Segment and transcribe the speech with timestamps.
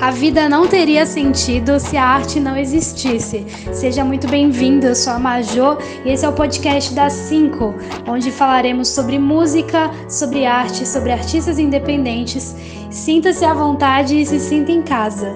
[0.00, 3.46] A vida não teria sentido se a arte não existisse.
[3.72, 7.74] Seja muito bem-vindo, eu sou a Majô e esse é o podcast das 5,
[8.06, 12.54] onde falaremos sobre música, sobre arte, sobre artistas independentes.
[12.90, 15.32] Sinta-se à vontade e se sinta em casa.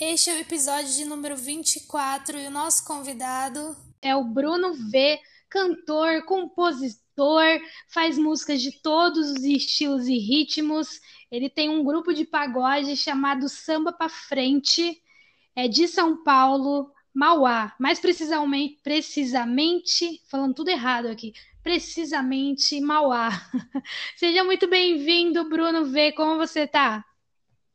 [0.00, 5.18] Este é o episódio de número 24 e o nosso convidado é o Bruno V,
[5.50, 7.01] cantor, compositor
[7.88, 11.00] faz músicas de todos os estilos e ritmos.
[11.30, 15.02] Ele tem um grupo de pagode chamado Samba pra Frente,
[15.54, 17.74] é de São Paulo, Mauá.
[17.78, 23.30] Mais precisamente, precisamente, falando tudo errado aqui, precisamente Mauá.
[24.16, 26.12] Seja muito bem-vindo, Bruno V.
[26.12, 27.04] Como você tá?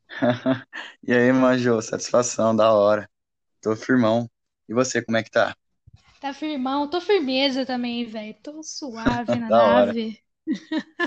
[1.04, 3.10] e aí, Majô, satisfação, da hora.
[3.62, 4.30] Tô firmão.
[4.68, 5.56] E você, como é que tá?
[6.20, 8.36] Tá firmão, tô firmeza também, velho.
[8.42, 10.20] Tô suave na nave.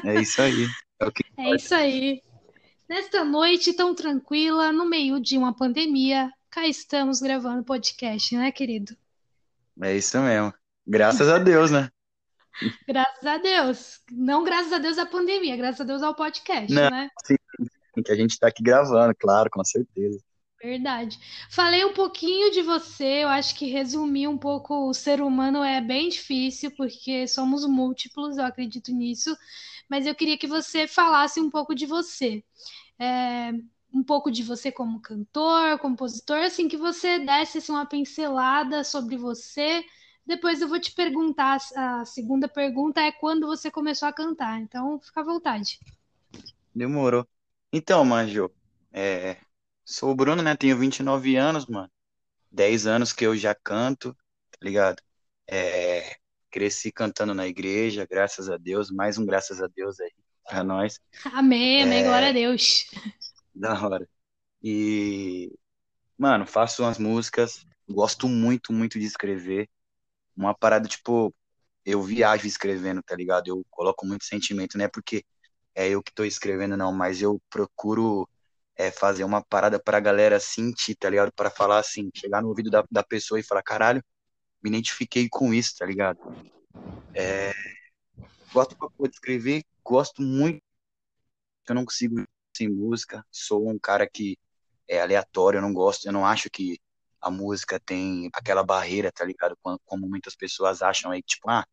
[0.04, 0.66] É isso aí.
[1.00, 2.22] É, o que é isso aí.
[2.88, 8.96] Nesta noite tão tranquila, no meio de uma pandemia, cá estamos gravando podcast, né, querido?
[9.82, 10.52] É isso mesmo.
[10.86, 11.88] Graças a Deus, né?
[12.86, 14.00] graças a Deus.
[14.10, 17.08] Não graças a Deus à pandemia, graças a Deus ao podcast, Não, né?
[17.24, 17.36] Sim,
[18.04, 20.18] que a gente tá aqui gravando, claro, com certeza.
[20.62, 21.18] Verdade.
[21.48, 25.80] Falei um pouquinho de você, eu acho que resumir um pouco o ser humano é
[25.80, 29.34] bem difícil, porque somos múltiplos, eu acredito nisso,
[29.88, 32.44] mas eu queria que você falasse um pouco de você.
[32.98, 33.52] É,
[33.92, 39.16] um pouco de você como cantor, compositor, assim, que você desse assim, uma pincelada sobre
[39.16, 39.82] você.
[40.26, 45.00] Depois eu vou te perguntar, a segunda pergunta é quando você começou a cantar, então
[45.00, 45.80] fica à vontade.
[46.74, 47.26] Demorou.
[47.72, 48.50] Então, Manjo,
[48.92, 49.38] é,
[49.90, 50.54] Sou o Bruno, né?
[50.54, 51.90] Tenho 29 anos, mano.
[52.48, 54.16] 10 anos que eu já canto,
[54.52, 55.02] tá ligado?
[55.48, 56.16] É,
[56.48, 58.88] cresci cantando na igreja, graças a Deus.
[58.88, 60.12] Mais um graças a Deus aí
[60.44, 61.00] pra nós.
[61.24, 62.86] Amém, amém, é, glória a Deus.
[63.52, 64.08] Da hora.
[64.62, 65.52] E,
[66.16, 69.68] mano, faço umas músicas, gosto muito, muito de escrever.
[70.36, 71.34] Uma parada, tipo,
[71.84, 73.48] eu viajo escrevendo, tá ligado?
[73.48, 75.24] Eu coloco muito sentimento, não é porque
[75.74, 78.28] é eu que tô escrevendo, não, mas eu procuro
[78.80, 81.32] é fazer uma parada pra galera sentir, tá ligado?
[81.32, 84.02] Pra falar assim, chegar no ouvido da, da pessoa e falar, caralho,
[84.62, 86.18] me identifiquei com isso, tá ligado?
[87.14, 87.52] É,
[88.52, 90.62] gosto pra de escrever, gosto muito,
[91.68, 92.24] eu não consigo
[92.56, 94.36] sem música, sou um cara que
[94.88, 96.78] é aleatório, eu não gosto, eu não acho que
[97.20, 99.56] a música tem aquela barreira, tá ligado?
[99.84, 101.66] Como muitas pessoas acham aí, tipo, ah,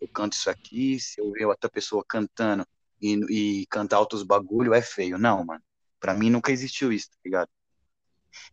[0.00, 2.66] eu canto isso aqui, se eu ver outra pessoa cantando
[3.00, 5.18] e, e cantar outros bagulho é feio.
[5.18, 5.62] Não, mano.
[5.98, 7.48] Pra mim nunca existiu isso, tá ligado?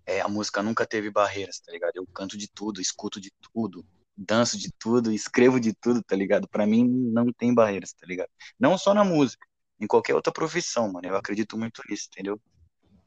[0.06, 1.96] É, a música nunca teve barreiras, tá ligado?
[1.96, 6.48] Eu canto de tudo, escuto de tudo, danço de tudo, escrevo de tudo, tá ligado?
[6.48, 8.30] Pra mim não tem barreiras, tá ligado?
[8.60, 9.46] Não só na música,
[9.80, 11.08] em qualquer outra profissão, mano.
[11.08, 12.40] Eu acredito muito nisso, entendeu?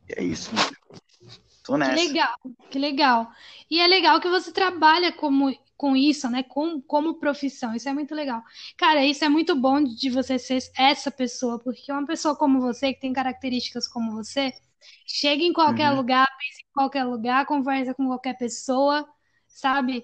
[0.09, 0.77] E é isso, mano.
[1.65, 1.97] Tô nessa.
[1.97, 2.37] Que legal,
[2.71, 3.33] que legal.
[3.71, 6.43] E é legal que você trabalha como, com isso, né?
[6.43, 7.75] Com, como profissão.
[7.75, 8.43] Isso é muito legal.
[8.77, 12.95] Cara, isso é muito bom de você ser essa pessoa, porque uma pessoa como você,
[12.95, 14.53] que tem características como você,
[15.07, 15.97] chega em qualquer uhum.
[15.97, 19.07] lugar, pensa em qualquer lugar, conversa com qualquer pessoa,
[19.47, 20.03] sabe?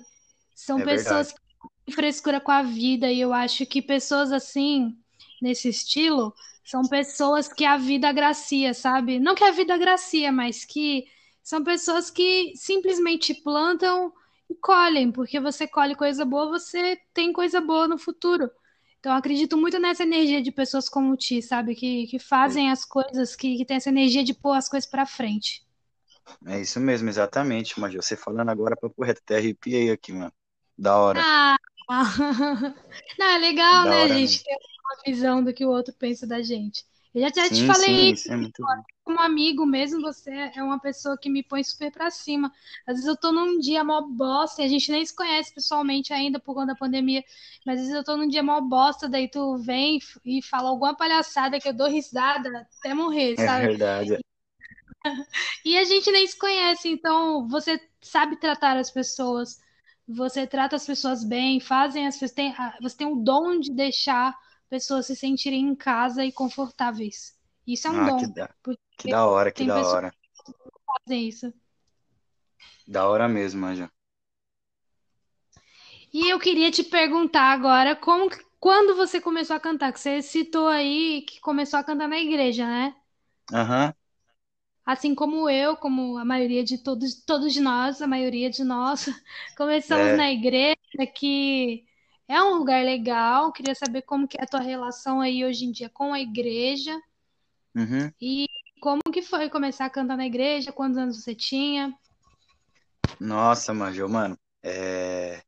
[0.55, 1.35] São é pessoas verdade.
[1.35, 4.97] que têm frescura com a vida, e eu acho que pessoas assim,
[5.41, 6.35] nesse estilo,
[6.65, 9.19] são pessoas que a vida agracia, sabe?
[9.19, 11.05] Não que a vida agracia, mas que
[11.43, 14.13] são pessoas que simplesmente plantam
[14.55, 18.51] colhem, porque você colhe coisa boa, você tem coisa boa no futuro.
[18.99, 21.75] Então, eu acredito muito nessa energia de pessoas como o Ti, sabe?
[21.75, 25.05] Que, que fazem as coisas, que, que tem essa energia de pôr as coisas para
[25.05, 25.65] frente.
[26.47, 30.33] É isso mesmo, exatamente, mas você falando agora para correto, até arrepiei aqui, mano.
[30.79, 31.21] Da hora.
[31.21, 31.57] Ah,
[33.19, 36.27] não, é legal, da né, hora, gente ter uma visão do que o outro pensa
[36.27, 36.85] da gente.
[37.15, 38.33] Eu já sim, te falei sim, isso.
[38.33, 38.37] É
[39.05, 42.51] como amigo mesmo, você é uma pessoa que me põe super pra cima.
[42.87, 46.13] Às vezes eu tô num dia mó bosta, e a gente nem se conhece pessoalmente
[46.13, 47.23] ainda por conta da pandemia,
[47.67, 50.97] mas às vezes eu tô num dia mó bosta, daí tu vem e fala alguma
[50.97, 53.65] palhaçada que eu dou risada até morrer, é sabe?
[53.65, 54.23] É verdade.
[55.65, 59.61] E a gente nem se conhece, então você sabe tratar as pessoas,
[60.07, 64.37] você trata as pessoas bem, fazem as pessoas, tem, você tem o dom de deixar
[64.73, 67.39] pessoas se sentirem em casa e confortáveis.
[67.67, 68.17] Isso é um ah, dom.
[68.17, 68.55] Que da,
[68.97, 70.11] que da hora, que da hora.
[70.11, 70.53] Que
[70.87, 71.53] fazem isso.
[72.89, 73.93] Da hora mesmo, Anja.
[76.11, 79.93] E eu queria te perguntar agora, como, quando você começou a cantar?
[79.93, 82.97] Que você citou aí que começou a cantar na igreja, né?
[83.53, 83.89] Aham.
[83.89, 83.93] Uhum.
[84.87, 89.05] Assim como eu, como a maioria de todos, todos nós, a maioria de nós,
[89.55, 90.17] começamos é.
[90.17, 91.85] na igreja, que
[92.33, 93.53] é um lugar legal.
[93.53, 96.99] Queria saber como que é a tua relação aí hoje em dia com a igreja.
[97.75, 98.11] Uhum.
[98.21, 98.47] E
[98.81, 100.73] como que foi começar a cantar na igreja?
[100.73, 101.95] Quantos anos você tinha?
[103.21, 105.43] Nossa, Manjo, mano, é...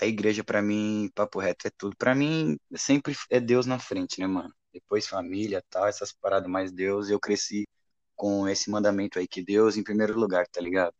[0.00, 1.94] a igreja pra mim, papo reto, é tudo.
[1.96, 4.52] Pra mim, sempre é Deus na frente, né, mano?
[4.72, 7.66] Depois família, tal, essas paradas, mais Deus, eu cresci
[8.14, 10.94] com esse mandamento aí, que Deus em primeiro lugar, tá ligado?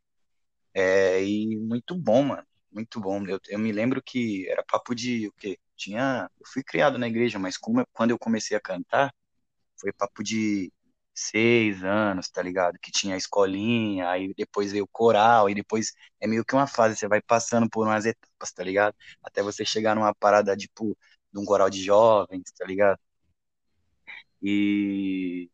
[0.75, 2.47] É, e muito bom, mano,
[2.77, 3.25] muito bom.
[3.27, 5.59] Eu, eu me lembro que era papo de, o quê?
[5.77, 9.15] Tinha, eu fui criado na igreja, mas como, quando eu comecei a cantar,
[9.81, 10.73] foi papo de
[11.15, 12.79] seis anos, tá ligado?
[12.81, 16.67] Que tinha a escolinha, aí depois veio o coral, e depois é meio que uma
[16.67, 18.97] fase, você vai passando por umas etapas, tá ligado?
[19.23, 20.97] Até você chegar numa parada, tipo,
[21.33, 22.99] de um coral de jovens, tá ligado?
[24.43, 25.51] E,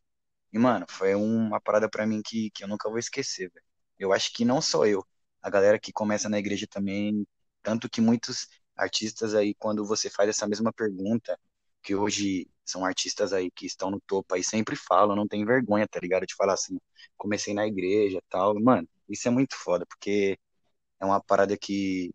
[0.53, 3.65] e mano, foi uma parada pra mim que, que eu nunca vou esquecer, velho.
[3.99, 5.05] Eu acho que não só eu,
[5.43, 7.27] a galera que começa na igreja também,
[7.61, 11.37] tanto que muitos artistas aí, quando você faz essa mesma pergunta,
[11.83, 15.87] que hoje são artistas aí que estão no topo aí, sempre falam, não tem vergonha,
[15.87, 16.25] tá ligado?
[16.25, 16.79] De falar assim,
[17.17, 18.59] comecei na igreja tal.
[18.61, 20.39] Mano, isso é muito foda, porque
[20.99, 22.11] é uma parada que,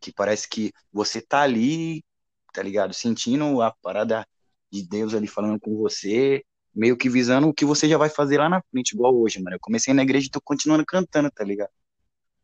[0.00, 2.04] que parece que você tá ali,
[2.52, 2.94] tá ligado?
[2.94, 4.26] Sentindo a parada
[4.70, 6.44] de Deus ali falando com você,
[6.74, 9.56] meio que visando o que você já vai fazer lá na frente, igual hoje, mano.
[9.56, 11.70] Eu comecei na igreja e tô continuando cantando, tá ligado?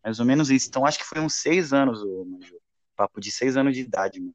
[0.05, 0.69] Mais ou menos isso.
[0.69, 2.57] Então acho que foi uns seis anos, ô, Manjo.
[2.97, 4.35] Papo de seis anos de idade, mano.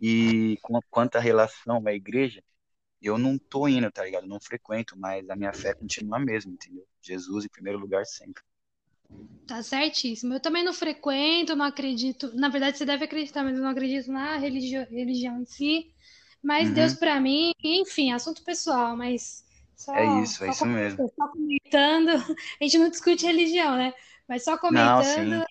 [0.00, 2.42] E com- quanto à relação à igreja,
[3.02, 4.24] eu não tô indo, tá ligado?
[4.24, 6.86] Eu não frequento, mas a minha fé continua a mesma, entendeu?
[7.02, 8.42] Jesus em primeiro lugar sempre.
[9.46, 10.34] Tá certíssimo.
[10.34, 12.30] Eu também não frequento, não acredito.
[12.34, 15.90] Na verdade, você deve acreditar, mas eu não acredito na religio- religião em si.
[16.42, 16.98] Mas Deus Uhum.
[16.98, 19.44] pra mim, enfim, assunto pessoal, mas
[19.92, 20.98] É só, isso, é só, isso mesmo.
[21.16, 22.08] só comentando.
[22.60, 23.92] A gente não discute religião, né?
[24.28, 25.44] Mas só Não, comentando sim,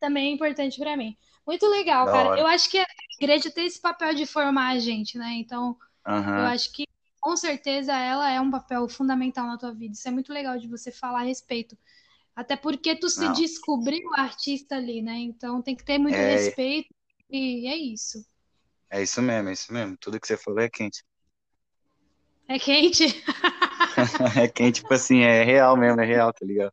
[0.00, 1.16] também é importante pra mim.
[1.46, 2.30] Muito legal, da cara.
[2.34, 2.46] Eu hora.
[2.46, 2.86] acho que a
[3.20, 5.32] igreja tem esse papel de formar a gente, né?
[5.34, 5.76] Então,
[6.34, 6.46] eu Aham.
[6.46, 6.86] acho que
[7.20, 9.94] com certeza ela é um papel fundamental na tua vida.
[9.94, 11.76] Isso é muito legal de você falar a respeito.
[12.36, 15.14] Até porque tu se Não, descobriu artista ali, né?
[15.18, 16.88] Então tem que ter muito é, respeito
[17.30, 18.24] e é isso.
[18.90, 19.96] é isso mesmo, é isso mesmo.
[19.98, 21.04] Tudo que você falou é quente.
[22.48, 23.06] É quente?
[24.36, 26.72] É quente, tipo assim, é real mesmo, é real, tá ligado?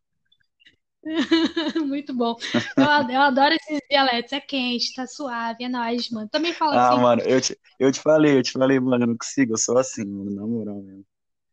[1.86, 2.36] Muito bom.
[2.78, 4.34] Eu, eu adoro esses dialetos.
[4.34, 6.30] É quente, tá suave, é nóis, mano.
[6.30, 6.98] Também falo Ah, assim.
[6.98, 9.78] mano, eu te, eu te falei, eu te falei, mano, eu não consigo, eu sou
[9.78, 11.06] assim, mano, na moral mesmo.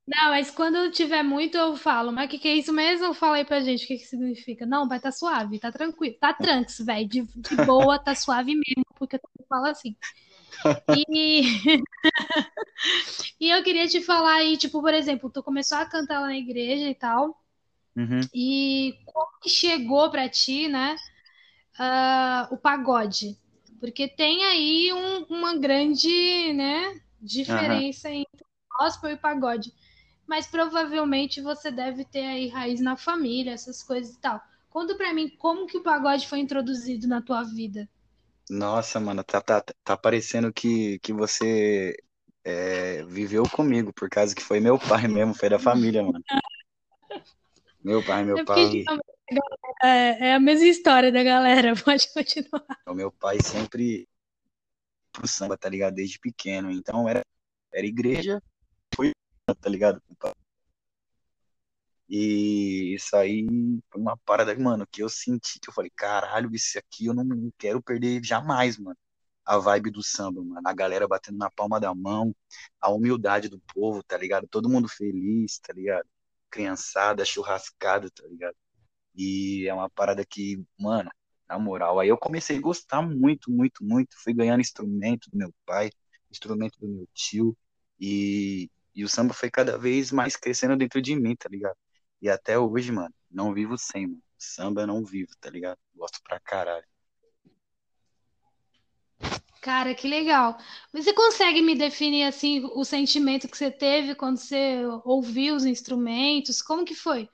[0.06, 2.10] Não, mas quando tiver muito, eu falo.
[2.12, 3.14] Mas o que, que é isso mesmo?
[3.14, 4.66] Fala aí pra gente o que, que significa.
[4.66, 6.16] Não, vai tá suave, tá tranquilo.
[6.18, 7.08] Tá tranks, velho.
[7.08, 9.96] De, de boa, tá suave mesmo, porque eu falo assim.
[10.88, 11.42] E,
[13.40, 16.36] e eu queria te falar aí, tipo, por exemplo, tu começou a cantar lá na
[16.36, 17.40] igreja e tal.
[17.96, 20.96] Uhum, E como que chegou pra ti, né,
[21.78, 23.38] ah, o pagode?
[23.80, 28.44] Porque tem aí um- uma grande, né, diferença entre
[28.78, 29.72] gospel e pagode.
[30.26, 34.40] Mas provavelmente você deve ter aí raiz na família, essas coisas e tal.
[34.70, 37.88] Conta pra mim como que o pagode foi introduzido na tua vida.
[38.50, 41.96] Nossa, mano, tá, tá, tá parecendo que, que você
[42.44, 46.24] é, viveu comigo, por causa que foi meu pai mesmo, foi da família, mano.
[47.82, 48.84] Meu pai, meu É pai,
[49.82, 51.72] é, é a mesma história da galera.
[51.84, 52.66] Pode continuar.
[52.86, 54.06] o meu pai sempre
[55.12, 55.94] pro samba, tá ligado?
[55.94, 56.70] Desde pequeno.
[56.70, 57.24] Então era,
[57.72, 58.42] era igreja,
[58.94, 59.12] foi,
[59.60, 60.02] tá ligado?
[62.08, 63.46] E isso aí
[63.90, 67.52] foi uma parada, mano, que eu senti, que eu falei, caralho, isso aqui eu não
[67.56, 68.96] quero perder jamais, mano.
[69.44, 70.60] A vibe do samba, mano.
[70.66, 72.34] A galera batendo na palma da mão,
[72.80, 74.46] a humildade do povo, tá ligado?
[74.48, 76.06] Todo mundo feliz, tá ligado?
[76.50, 78.56] Criançada, churrascada, tá ligado?
[79.14, 81.10] E é uma parada que, mano,
[81.48, 84.16] na moral, aí eu comecei a gostar muito, muito, muito.
[84.22, 85.90] Fui ganhando instrumento do meu pai,
[86.30, 87.56] instrumento do meu tio,
[88.00, 91.76] e, e o samba foi cada vez mais crescendo dentro de mim, tá ligado?
[92.22, 94.22] E até hoje, mano, não vivo sem, mano.
[94.38, 95.78] Samba não vivo, tá ligado?
[95.94, 96.86] Gosto pra caralho.
[99.60, 100.56] Cara, que legal.
[100.92, 106.62] Você consegue me definir assim o sentimento que você teve quando você ouviu os instrumentos?
[106.62, 107.28] Como que foi?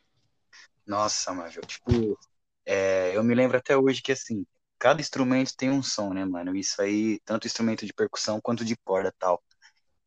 [0.87, 2.18] Nossa, mano, eu, tipo,
[2.64, 4.47] é, eu me lembro até hoje que, assim,
[4.78, 6.56] cada instrumento tem um som, né, mano?
[6.56, 9.42] Isso aí, tanto instrumento de percussão quanto de corda tal.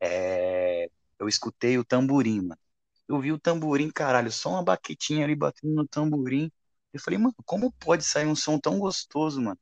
[0.02, 2.60] É, eu escutei o tamborim, mano.
[3.08, 6.52] Eu vi o tamborim, caralho, só uma baquetinha ali batendo no tamborim.
[6.94, 9.60] Eu falei, mano, como pode sair um som tão gostoso, mano?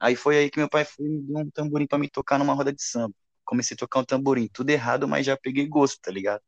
[0.00, 2.54] Aí foi aí que meu pai foi, me deu um tamborim pra me tocar numa
[2.54, 3.14] roda de samba.
[3.44, 6.42] Comecei a tocar um tamborim, tudo errado, mas já peguei gosto, tá ligado?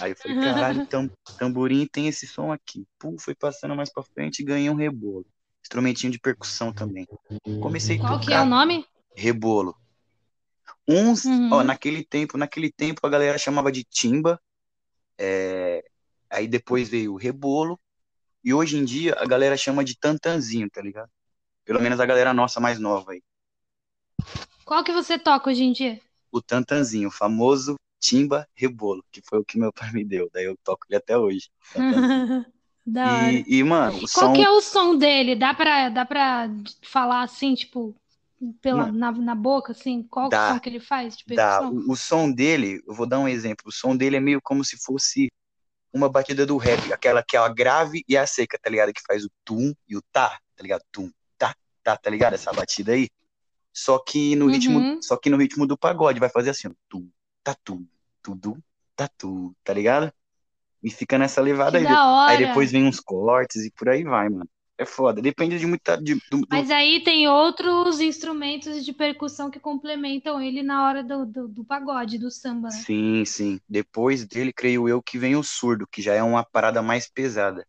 [0.00, 1.08] Aí eu falei, caralho, tam,
[1.38, 2.86] tamborim tem esse som aqui.
[2.98, 5.26] Pô, foi passando mais pra frente e ganhei um rebolo.
[5.62, 7.06] Instrumentinho de percussão também.
[7.60, 8.86] Comecei a Qual que é o tocar nome?
[9.16, 9.76] rebolo.
[10.88, 11.64] Uns, ó, Uhum.
[11.64, 14.40] naquele tempo, naquele tempo a galera chamava de timba,
[15.18, 15.84] É,
[16.30, 17.78] aí depois veio o rebolo,
[18.44, 21.10] e hoje em dia a galera chama de tantanzinho, tá ligado?
[21.64, 23.22] Pelo menos a galera nossa mais nova aí.
[24.64, 26.00] Qual que você toca hoje em dia?
[26.30, 30.28] O tantanzinho, o famoso timba rebolo, que foi o que meu pai me deu.
[30.32, 31.50] Daí eu toco ele até hoje.
[32.84, 33.32] Da hora.
[33.32, 34.32] E, e, mano, o Qual som.
[34.32, 35.36] que é o som dele?
[35.36, 36.50] Dá pra, dá pra
[36.82, 37.94] falar assim, tipo,
[38.60, 40.02] pela, Mano, na, na boca, assim?
[40.02, 41.62] Qual que é o som dá, que ele faz de dá.
[41.70, 43.68] O, o som dele, eu vou dar um exemplo.
[43.68, 45.30] O som dele é meio como se fosse
[45.92, 48.92] uma batida do rap, aquela que é a grave e a seca, tá ligado?
[48.92, 50.82] Que faz o tum e o tá, tá ligado?
[50.90, 51.10] Tum,
[51.82, 52.34] tá, tá, tá ligado?
[52.34, 53.08] Essa batida aí.
[53.74, 55.02] Só que no ritmo, Uhum.
[55.02, 57.08] só que no ritmo do pagode vai fazer assim, ó, tum,
[57.42, 57.86] tá, tum,
[58.22, 58.58] tudo,
[58.96, 60.12] tá, tu, tá ligado?
[60.82, 61.84] E fica nessa levada Que aí.
[61.86, 64.48] da Aí depois vem uns cortes e por aí vai, mano.
[64.78, 65.22] É foda.
[65.22, 65.96] Depende de muita.
[65.96, 71.24] de- do- Mas aí tem outros instrumentos de percussão que complementam ele na hora do,
[71.26, 72.86] do, do pagode, do samba, né?
[72.86, 73.60] Sim, sim.
[73.68, 77.66] Depois dele, creio eu, que vem o surdo, que já é uma parada mais pesada.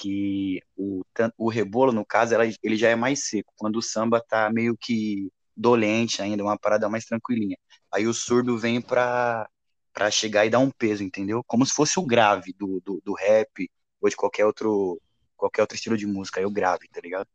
[0.00, 1.02] Que o,
[1.38, 3.52] o rebolo, no caso, ela- ele já é mais seco.
[3.56, 7.56] Quando o samba tá meio que dolente ainda, uma parada mais tranquilinha.
[7.92, 9.48] Aí o surdo vem pra,
[9.92, 11.42] pra chegar e dar um peso, entendeu?
[11.46, 15.00] Como se fosse o grave do, do, do rap ou de qualquer outro,
[15.36, 16.40] qualquer outro estilo de música.
[16.40, 17.28] Aí o grave, tá ligado?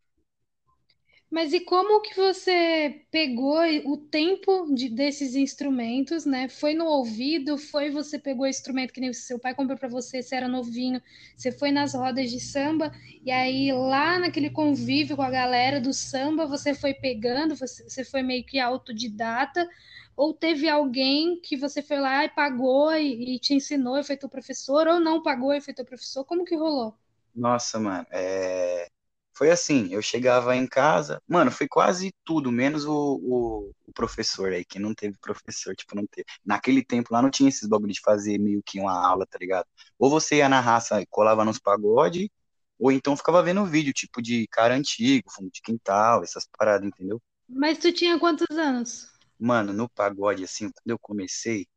[1.29, 6.47] Mas e como que você pegou o tempo de- desses instrumentos, né?
[6.47, 7.57] Foi no ouvido?
[7.57, 11.01] Foi você pegou o instrumento que nem seu pai comprou para você, você era novinho,
[11.35, 12.91] você foi nas rodas de samba
[13.23, 18.03] e aí lá naquele convívio com a galera do samba, você foi pegando, você, você
[18.05, 19.67] foi meio que autodidata?
[20.15, 24.15] Ou teve alguém que você foi lá e pagou e, e te ensinou e foi
[24.17, 24.87] teu professor?
[24.87, 26.23] Ou não pagou e foi teu professor?
[26.23, 26.95] Como que rolou?
[27.33, 28.87] Nossa, mano, é...
[29.35, 34.53] foi assim, eu chegava em casa, mano, foi quase tudo, menos o, o, o professor
[34.53, 36.25] aí, que não teve professor, tipo, não teve.
[36.45, 39.65] Naquele tempo lá não tinha esses bagulho de fazer meio que uma aula, tá ligado?
[39.99, 42.31] Ou você ia na raça e colava nos pagode,
[42.79, 47.21] ou então ficava vendo vídeo, tipo, de cara antigo, fundo de quintal, essas paradas, entendeu?
[47.47, 49.09] Mas tu tinha quantos anos?
[49.37, 51.67] Mano, no pagode, assim, quando eu comecei,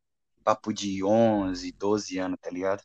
[0.45, 2.83] papo de 11, 12 anos, tá ligado?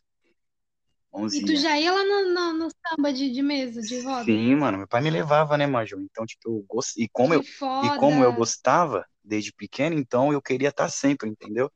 [1.16, 4.24] E 11 tu já ia lá no, no, no samba de, de mesa, de roda?
[4.24, 6.00] Sim, mano, meu pai me levava, né, Maju?
[6.00, 6.96] Então, tipo, eu gost...
[6.96, 7.42] e como Que eu
[7.82, 11.70] e como eu gostava desde pequeno, então eu queria estar sempre, entendeu?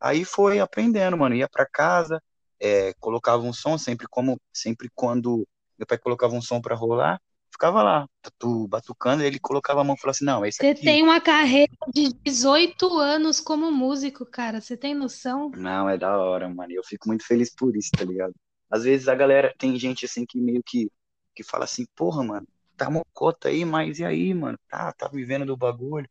[0.00, 2.22] Aí foi aprendendo, mano, ia pra casa,
[2.60, 5.46] é, colocava um som sempre como sempre quando
[5.78, 7.20] meu pai colocava um som pra rolar,
[7.50, 10.62] ficava lá, tatu, batucando, e ele colocava a mão e falava assim: "Não, é isso
[10.62, 10.84] Você aqui".
[10.84, 14.60] tem uma carreira de 18 anos como músico, cara.
[14.60, 15.50] Você tem noção?
[15.56, 16.72] Não, é da hora, mano.
[16.72, 18.34] E eu fico muito feliz por isso, tá ligado?
[18.72, 20.90] Às vezes a galera tem gente assim que meio que
[21.34, 24.58] que fala assim: "Porra, mano, tá mocota aí, mas e aí, mano?
[24.68, 26.08] Tá, tá vivendo do bagulho?"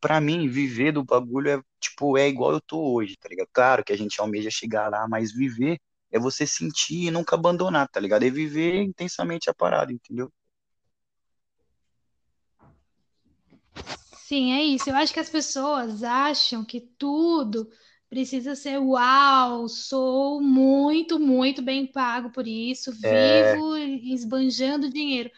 [0.00, 3.48] Pra mim, viver do bagulho é, tipo, é igual eu tô hoje, tá ligado?
[3.52, 5.78] Claro que a gente almeja chegar lá, mas viver
[6.12, 8.24] é você sentir e nunca abandonar, tá ligado?
[8.24, 10.30] É viver intensamente a parada, entendeu?
[14.26, 14.90] Sim, é isso.
[14.90, 17.70] Eu acho que as pessoas acham que tudo
[18.08, 25.30] precisa ser uau, sou muito, muito bem pago por isso, É, vivo esbanjando dinheiro.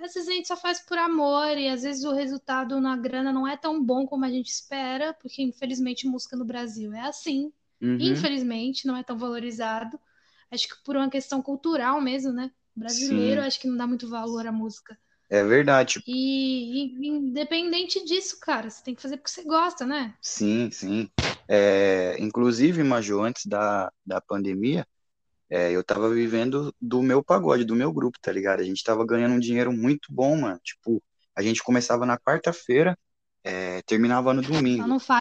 [0.00, 3.32] Às vezes a gente só faz por amor e às vezes o resultado na grana
[3.32, 7.52] não é tão bom como a gente espera, porque infelizmente música no Brasil é assim.
[7.80, 9.98] uhum, Infelizmente não é tão valorizado.
[10.50, 12.50] Acho que por uma questão cultural mesmo, né?
[12.74, 14.98] Brasileiro, sim, acho que não dá muito valor à música.
[15.28, 20.16] é verdade, E, e independente disso, cara, você tem que fazer porque você gosta, né?
[20.20, 21.08] sim, sim.
[21.54, 24.86] É, inclusive, Maju, antes da, da pandemia,
[25.50, 28.60] é, eu tava vivendo do meu pagode, do meu grupo, tá ligado?
[28.60, 30.58] A gente tava ganhando um dinheiro muito bom, mano.
[30.64, 31.02] Tipo,
[31.36, 32.98] a gente começava na quarta-feira,
[33.44, 34.86] é, terminava no Só domingo.
[34.88, 35.20] não fala,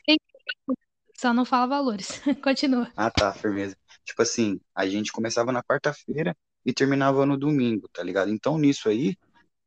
[1.17, 2.21] só não fala valores.
[2.41, 2.89] Continua.
[2.95, 3.75] Ah, tá, firmeza.
[4.05, 6.33] Tipo assim, a gente começava na quarta-feira
[6.65, 8.31] e terminava no domingo, tá ligado?
[8.31, 9.17] Então, nisso aí,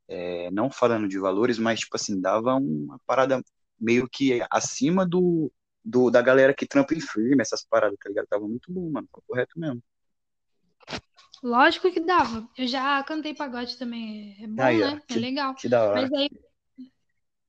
[0.08, 3.44] é, não falando de valores, mas, tipo assim, dava uma parada
[3.78, 5.52] meio que acima do,
[5.84, 8.26] do da galera que trampa em firme, essas paradas, tá ligado?
[8.28, 9.82] Tava muito bom, mano, correto mesmo.
[11.42, 12.48] Lógico que dava.
[12.56, 14.36] Eu já cantei pagode também.
[14.42, 15.00] É bom, Aí, né?
[15.08, 15.54] É que, legal.
[15.56, 16.12] que da Mas hora.
[16.12, 16.28] aí,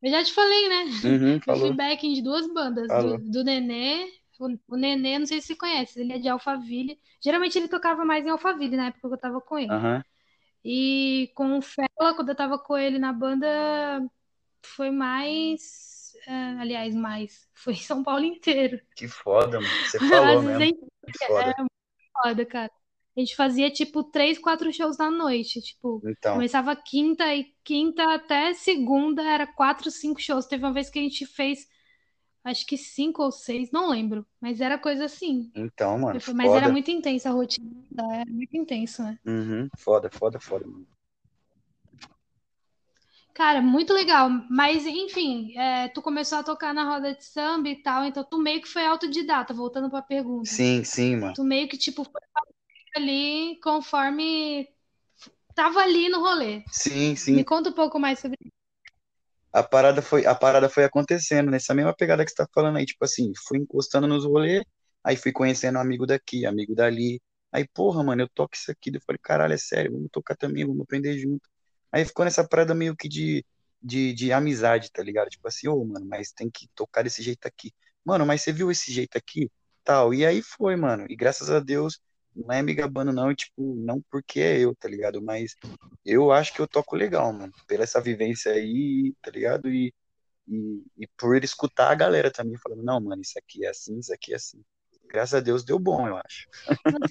[0.02, 0.86] eu já te falei, né?
[1.04, 2.94] Uhum, fui falou, backing de duas bandas.
[2.96, 3.24] Do, falou.
[3.32, 4.06] do Nenê.
[4.40, 7.00] O, o Nenê, não sei se você conhece, ele é de Alphaville.
[7.24, 9.76] Geralmente ele tocava mais em Alphaville na época que eu tava com ele.
[9.76, 10.04] Aham,
[10.66, 13.48] E com o Fela, quando eu tava com ele na banda,
[14.64, 15.95] foi mais.
[16.28, 17.48] Ah, aliás, mais.
[17.54, 18.80] Foi São Paulo inteiro.
[18.96, 19.68] que foda, mano.
[19.86, 20.60] Você falou mesmo.
[20.60, 21.54] gente Que foda.
[22.24, 22.72] foda, cara.
[23.16, 25.62] A gente fazia tipo três, quatro shows na noite.
[25.62, 30.46] Tipo, Então, começava quinta e quinta até segunda era quatro, cinco shows.
[30.46, 31.68] Teve uma vez que a gente fez
[32.44, 35.52] acho que cinco ou seis, não lembro, mas era coisa assim.
[35.56, 36.72] Então, mano, Mas era foda.
[36.72, 37.72] muito intensa a rotina,
[38.14, 39.18] era muito intenso, né?
[39.26, 40.86] Uhum, foda, foda, foda, mano.
[43.36, 44.30] Cara, muito legal.
[44.50, 48.38] Mas, enfim, é, tu começou a tocar na roda de samba e tal, então tu
[48.40, 50.50] meio que foi autodidata, voltando pra pergunta.
[50.50, 51.34] Sim, sim, mano.
[51.36, 52.22] Tu meio que, tipo, foi
[52.96, 54.70] ali conforme
[55.56, 56.64] tava ali no rolê.
[56.72, 57.44] Sim, Me sim.
[57.44, 58.54] conta um pouco mais sobre isso.
[59.54, 62.86] A parada foi, a parada foi acontecendo nessa mesma pegada que você tá falando aí,
[62.86, 64.64] tipo assim, fui encostando nos rolês,
[65.04, 67.22] aí fui conhecendo um amigo daqui, amigo dali.
[67.52, 68.92] Aí, porra, mano, eu toco isso aqui.
[68.94, 71.50] Eu falei, caralho, é sério, vamos tocar também, vamos aprender junto.
[71.96, 73.46] Aí ficou nessa parada meio que de,
[73.82, 75.30] de, de amizade, tá ligado?
[75.30, 77.72] Tipo assim, ô, mano, mas tem que tocar desse jeito aqui.
[78.04, 79.50] Mano, mas você viu esse jeito aqui?
[79.82, 80.14] Tal.
[80.14, 81.06] E aí foi, mano.
[81.10, 81.98] E graças a Deus,
[82.36, 85.22] não é me gabando, não, e, tipo, não porque é eu, tá ligado?
[85.22, 85.56] Mas
[86.06, 87.54] eu acho que eu toco legal, mano.
[87.66, 89.70] Pela essa vivência aí, tá ligado?
[89.70, 89.94] E,
[90.50, 94.14] e, e por escutar a galera também falando, não, mano, isso aqui é assim, isso
[94.14, 94.62] aqui é assim.
[95.10, 96.48] Graças a Deus deu bom, eu acho.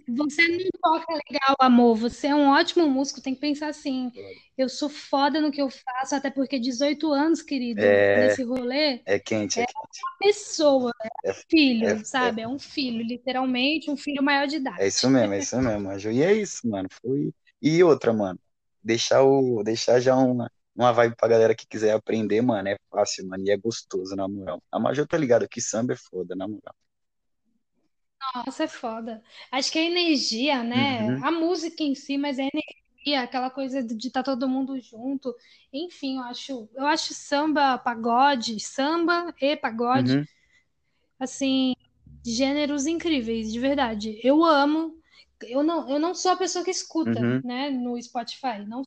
[0.09, 1.97] Você não toca legal, amor.
[1.97, 3.21] Você é um ótimo músico.
[3.21, 4.11] Tem que pensar assim.
[4.57, 9.05] Eu sou foda no que eu faço, até porque 18 anos, querido, É, nesse rolê,
[9.07, 10.01] é quente, é é quente.
[10.03, 12.43] uma pessoa, é É, um filho, é, sabe?
[12.43, 14.89] É um filho, literalmente, um filho maior de é idade.
[14.89, 16.11] isso mesmo, é isso mesmo, Anjo.
[16.11, 16.89] E é isso, mano.
[17.03, 17.33] Foi.
[17.63, 18.39] E outra, mano.
[18.83, 22.69] Deixar o, deixar já uma, uma vibe pra galera que quiser aprender, mano.
[22.69, 23.45] É fácil, mano.
[23.47, 24.63] E é gostoso, na moral.
[24.71, 26.75] A Major tá ligado que samba é foda, na moral.
[28.35, 29.23] Nossa, é foda.
[29.51, 31.03] Acho que a energia, né?
[31.03, 35.35] Uhum, A música em si, mas a energia, aquela coisa de estar todo mundo junto.
[35.73, 40.25] Enfim, eu acho, eu acho samba, pagode, samba e pagode, uhum,
[41.19, 41.75] assim,
[42.25, 44.21] gêneros incríveis, de verdade.
[44.23, 44.99] Eu amo.
[45.43, 47.41] Eu não, eu não sou a pessoa que escuta, uhum.
[47.45, 48.83] né, no Spotify, não.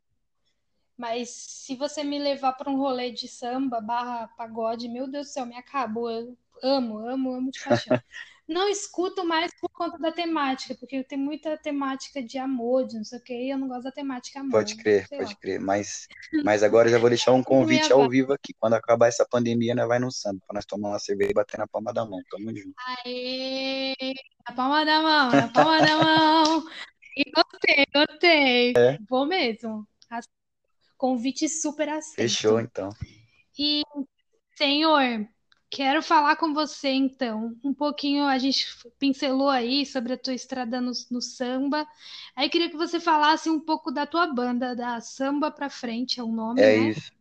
[0.97, 5.31] Mas se você me levar para um rolê de samba barra pagode, meu Deus do
[5.33, 6.09] céu, me acabou.
[6.09, 7.97] Eu amo, amo, amo de paixão.
[8.47, 13.03] Não escuto mais por conta da temática, porque tem muita temática de amor, de não
[13.03, 15.39] sei o quê, e eu não gosto da temática Pode amor, crer, sei pode lá.
[15.39, 15.59] crer.
[15.59, 16.07] Mas,
[16.45, 18.53] mas agora eu já vou deixar um convite ao vivo aqui.
[18.57, 21.57] Quando acabar essa pandemia, nós vai no samba, pra nós tomar uma cerveja e bater
[21.57, 22.21] na palma da mão.
[22.31, 22.73] Tamo junto.
[23.05, 23.95] Aê!
[24.47, 26.63] Na palma da mão, na palma da mão.
[27.17, 28.73] E gostei, gostei.
[28.77, 29.85] É, Vou mesmo.
[30.95, 32.69] Convite super fechou aceito.
[32.71, 32.89] então.
[33.59, 33.81] E,
[34.55, 35.27] senhor,
[35.69, 37.55] quero falar com você então.
[37.63, 38.65] Um pouquinho, a gente
[38.99, 41.87] pincelou aí sobre a tua estrada no, no samba.
[42.35, 46.23] Aí queria que você falasse um pouco da tua banda, da Samba Pra Frente, é
[46.23, 46.89] o nome, É né?
[46.89, 47.11] isso.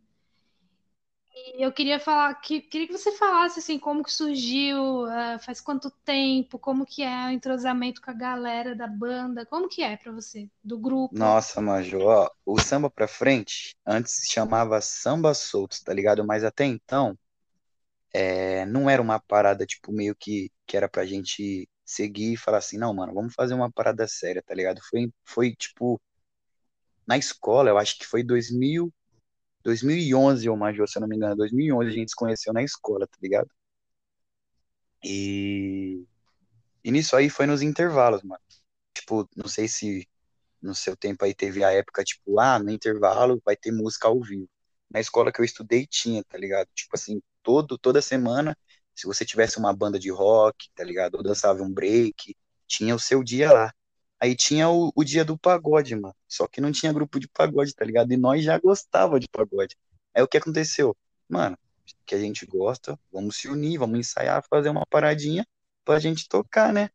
[1.35, 5.61] E eu queria falar que queria que você falasse assim como que surgiu, ah, faz
[5.61, 9.95] quanto tempo, como que é o entrosamento com a galera da banda, como que é
[9.97, 11.35] pra você, do grupo?
[11.35, 16.25] Nossa, Manjo, ó, o samba pra frente antes se chamava samba soltos, tá ligado?
[16.25, 17.17] Mas até então,
[18.13, 22.59] é, não era uma parada, tipo, meio que, que era pra gente seguir e falar
[22.59, 24.81] assim, não, mano, vamos fazer uma parada séria, tá ligado?
[24.89, 26.01] Foi, foi tipo,
[27.07, 28.93] na escola, eu acho que foi 2000,
[29.63, 33.07] 2011, ô Major, se eu não me engano, 2011 a gente se conheceu na escola,
[33.07, 33.49] tá ligado?
[35.03, 36.05] E,
[36.83, 38.41] e nisso aí foi nos intervalos, mano.
[38.93, 40.07] Tipo, não sei se
[40.61, 44.21] no seu tempo aí teve a época, tipo, ah, no intervalo vai ter música ao
[44.21, 44.49] vivo.
[44.89, 46.67] Na escola que eu estudei tinha, tá ligado?
[46.75, 48.57] Tipo assim, todo, toda semana,
[48.93, 51.15] se você tivesse uma banda de rock, tá ligado?
[51.15, 52.35] Ou dançava um break,
[52.67, 53.73] tinha o seu dia lá.
[54.19, 56.13] Aí tinha o, o dia do pagode, mano.
[56.27, 58.11] Só que não tinha grupo de pagode, tá ligado?
[58.11, 59.77] E nós já gostava de pagode.
[60.13, 60.93] Aí o que aconteceu?
[61.29, 61.57] Mano,
[62.05, 65.47] que a gente gosta, vamos se unir, vamos ensaiar, fazer uma paradinha
[65.85, 66.89] pra gente tocar, né?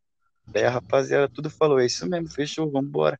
[0.46, 3.18] Daí a rapaziada tudo falou, é isso mesmo, fechou, vambora.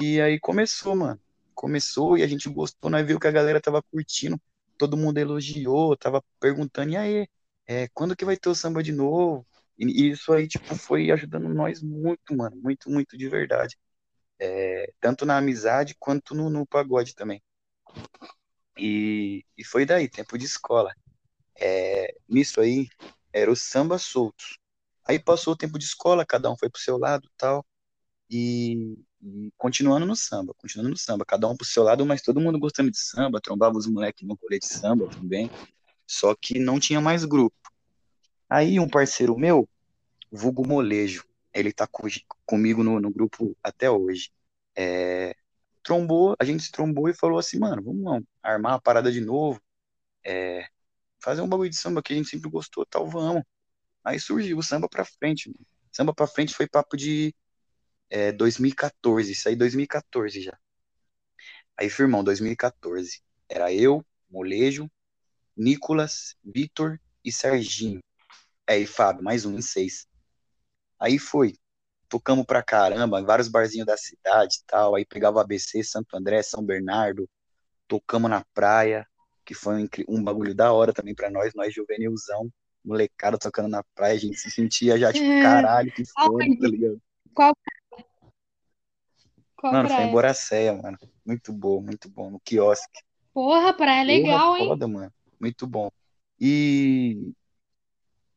[0.00, 1.20] E aí começou, mano.
[1.52, 4.40] Começou e a gente gostou, nós viu que a galera tava curtindo,
[4.78, 7.28] todo mundo elogiou, tava perguntando, e aí,
[7.66, 9.46] é, quando que vai ter o samba de novo?
[9.78, 13.76] E, isso aí, tipo, foi ajudando nós muito, mano, muito, muito de verdade.
[14.40, 17.42] É, tanto na amizade quanto no, no pagode também.
[18.78, 20.92] E, e foi daí, tempo de escola.
[21.60, 22.88] É, nisso aí,
[23.32, 24.58] era o samba soltos.
[25.06, 27.64] Aí passou o tempo de escola, cada um foi pro seu lado, tal.
[28.30, 32.40] E, e continuando no samba, continuando no samba, cada um pro seu lado, mas todo
[32.40, 35.50] mundo gostando de samba, trombava os moleques no rolê de samba também,
[36.06, 37.56] só que não tinha mais grupo.
[38.48, 39.68] Aí um parceiro meu,
[40.30, 42.06] vulgo Molejo, ele tá co-
[42.46, 44.30] comigo no, no grupo até hoje.
[44.76, 45.34] É,
[45.82, 49.60] trombou, a gente se trombou e falou assim, mano, vamos armar a parada de novo,
[50.24, 50.66] é,
[51.20, 53.42] fazer um bagulho de samba que a gente sempre gostou, tal, vamos.
[54.04, 55.66] Aí surgiu o samba pra frente, mano.
[55.92, 57.34] Samba pra frente foi papo de
[58.14, 60.56] é, 2014, isso aí 2014 já.
[61.76, 63.20] Aí, firmão, 2014.
[63.48, 64.88] Era eu, Molejo,
[65.56, 67.98] Nicolas, Vitor e Serginho.
[68.68, 70.06] É, e Fábio, mais um, em seis.
[70.96, 71.56] Aí foi.
[72.08, 74.94] Tocamos pra caramba, em vários barzinhos da cidade e tal.
[74.94, 77.28] Aí pegava o ABC, Santo André, São Bernardo.
[77.88, 79.04] Tocamos na praia,
[79.44, 82.48] que foi um, um bagulho da hora também pra nós, nós juvenilzão,
[82.84, 85.42] molecada tocando na praia, a gente se sentia já tipo, É.
[85.42, 87.02] caralho, que foda, tá ligado?
[87.34, 87.52] Qual,
[89.64, 90.08] qual Mano, foi praia?
[90.08, 90.98] em Boracéia, mano.
[91.24, 92.30] Muito bom, muito bom.
[92.30, 93.00] No quiosque.
[93.32, 94.68] Porra, praia legal, Porra, hein?
[94.68, 95.12] foda, mano.
[95.40, 95.90] Muito bom.
[96.38, 97.32] E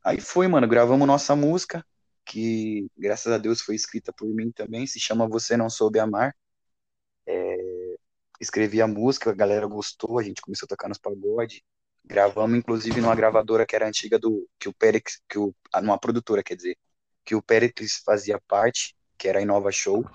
[0.01, 1.85] aí foi, mano, gravamos nossa música,
[2.25, 6.33] que graças a Deus foi escrita por mim também, se chama Você Não Soube Amar.
[7.25, 7.57] É,
[8.39, 11.61] escrevi a música, a galera gostou, a gente começou a tocar nos pagode.
[12.05, 16.41] Gravamos, inclusive, numa gravadora que era antiga do que o Périx, que o, numa produtora,
[16.41, 16.77] quer dizer,
[17.25, 20.05] que o Péricles fazia parte, que era a Inova Show.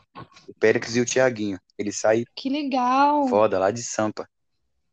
[0.49, 1.59] O Péricles e o Tiaguinho.
[1.79, 3.29] Eles saíram Que legal.
[3.29, 4.29] Foda, lá de Sampa,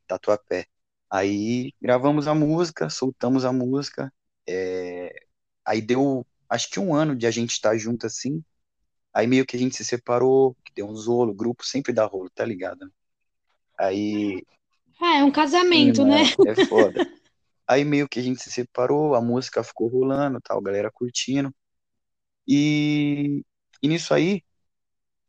[0.08, 0.68] Tatuapé.
[1.12, 4.14] Aí gravamos a música, soltamos a música.
[4.48, 5.14] é,
[5.66, 8.44] Aí deu, acho que um ano de a gente estar junto assim.
[9.14, 12.06] Aí meio que a gente se separou, que deu uns rolo, o grupo sempre dá
[12.06, 12.92] rolo, tá ligado?
[13.80, 14.44] Aí,
[15.02, 15.32] Ah, é um
[15.72, 16.24] sim, casamento, né?
[16.24, 17.02] mano, é foda.
[17.68, 21.54] Aí meio que a gente se separou, a música ficou rolando, tal, a galera curtindo.
[22.48, 23.44] E,
[23.82, 24.44] e nisso aí,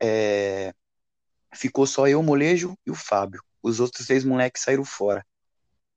[0.02, 0.74] é,
[1.54, 3.42] ficou só eu, o Molejo e o Fábio.
[3.62, 5.24] Os outros três moleques saíram fora.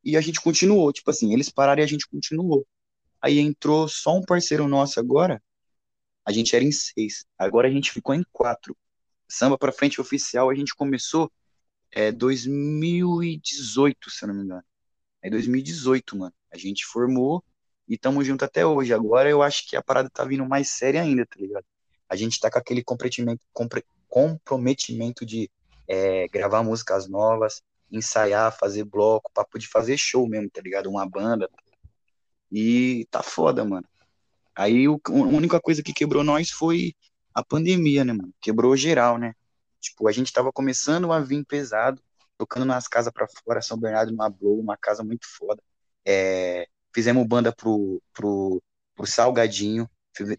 [0.04, 2.68] E a gente continuou, tipo assim, eles pararam e a gente continuou.
[3.22, 5.42] Aí entrou só um parceiro nosso agora,
[6.26, 7.26] a gente era em seis.
[7.38, 8.78] Agora a gente ficou em quatro.
[9.28, 11.32] Samba pra frente oficial, a gente começou
[11.92, 14.64] é 2018, se eu não me engano.
[15.22, 16.34] É 2018, mano.
[16.52, 17.44] A gente formou
[17.88, 18.94] e tamo junto até hoje.
[18.94, 21.66] Agora eu acho que a parada tá vindo mais séria ainda, tá ligado?
[22.10, 23.42] A gente tá com aquele comprometimento,
[24.08, 25.50] comprometimento de
[25.88, 27.62] é, gravar músicas novas,
[27.92, 30.90] ensaiar, fazer bloco, papo de fazer show mesmo, tá ligado?
[30.90, 31.50] Uma banda.
[32.52, 33.88] E tá foda, mano.
[34.56, 36.94] Aí o- a única coisa que quebrou nós foi
[37.34, 38.34] a pandemia, né, mano?
[38.40, 39.34] Quebrou geral, né?
[39.82, 42.02] Tipo, a gente tava começando a vir pesado,
[42.38, 45.62] tocando nas casas pra fora, São Bernardo numa Blow, uma casa muito foda.
[46.06, 48.62] É, fizemos banda pro, pro,
[48.96, 49.90] pro Salgadinho,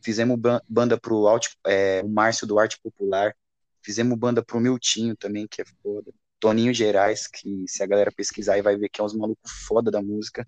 [0.03, 3.35] fizemos ban- banda pro Arte, é, o Márcio do Arte Popular,
[3.83, 6.13] fizemos banda pro Miltinho também, que é foda.
[6.41, 9.91] Toninho Gerais, que se a galera pesquisar aí vai ver que é uns malucos foda
[9.91, 10.47] da música.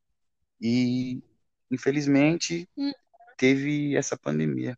[0.61, 1.21] E,
[1.71, 2.93] infelizmente, Hum.
[3.37, 4.77] teve essa pandemia.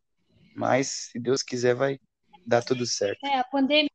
[0.54, 1.98] Mas, se Deus quiser, vai
[2.46, 3.24] dar tudo certo.
[3.24, 3.88] É, a pandemia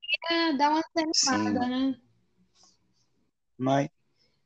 [0.57, 1.99] dá uma desanimada, né?
[3.57, 3.89] Mas,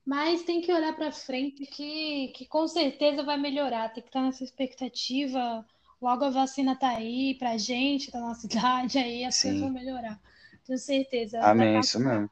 [0.06, 3.90] Mas tem que olhar pra frente que, que com certeza vai melhorar.
[3.94, 5.66] Tem que estar nessa expectativa.
[6.02, 10.20] Logo a vacina tá aí pra gente, da nossa idade, aí as coisas vão melhorar.
[10.66, 11.40] Tenho certeza.
[11.44, 12.30] Amém, isso mesmo.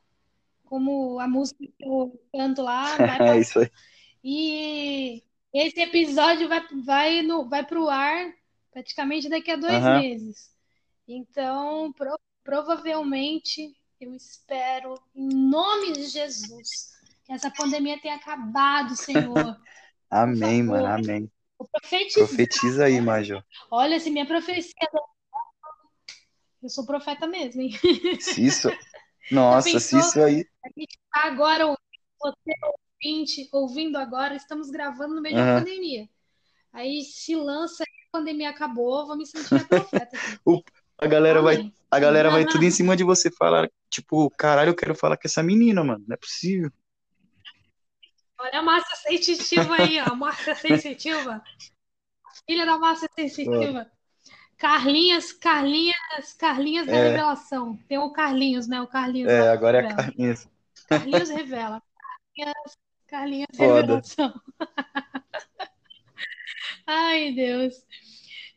[0.66, 3.70] Como a música que eu canto lá, vai É isso aí.
[4.24, 5.24] E
[5.54, 8.34] esse episódio vai, vai, no, vai pro ar
[8.72, 10.52] praticamente daqui a dois meses.
[11.08, 16.92] Então, pro- provavelmente, eu espero, em nome de Jesus,
[17.24, 19.56] que essa pandemia tenha acabado, Senhor.
[20.10, 21.30] Amém, mano, amém.
[21.58, 22.28] Profetizar.
[22.28, 23.44] Profetiza aí, Major.
[23.72, 24.74] Olha, se minha profecia.
[26.62, 27.72] Eu sou profeta mesmo, hein?
[28.20, 28.70] Se isso.
[29.32, 30.00] Nossa, se pensou?
[30.00, 30.46] isso aí.
[30.64, 31.80] A gente tá agora, ouvindo,
[32.20, 32.54] você
[33.06, 35.60] ouvinte, ouvindo agora, estamos gravando no meio uma Aham.
[35.60, 36.10] pandemia.
[36.74, 40.18] Aí se lança, a pandemia acabou, vou me sentir profeta
[40.98, 41.74] A galera vai, Amém.
[41.92, 45.28] a galera vai tudo em cima de você falar, tipo, caralho, eu quero falar com
[45.28, 46.04] essa menina, mano.
[46.08, 46.72] Não é possível.
[48.46, 50.16] Olha a massa sensitiva aí, ó.
[50.16, 51.44] Massa sensitiva.
[52.48, 53.90] Filha da massa sensitiva.
[54.58, 56.96] Carlinhas, Carlinhas, Carlinhas da É.
[56.98, 57.78] revelação.
[57.90, 58.82] Tem o Carlinhos, né?
[58.82, 60.04] O Carlinhos É, da agora é a revela.
[60.04, 60.48] Carlinhos.
[60.88, 61.82] Carlinhos revela.
[62.36, 62.78] Carlinhos,
[63.08, 64.04] Carlinhos Foda.
[64.14, 64.34] revelação.
[66.88, 67.74] Ai, Deus.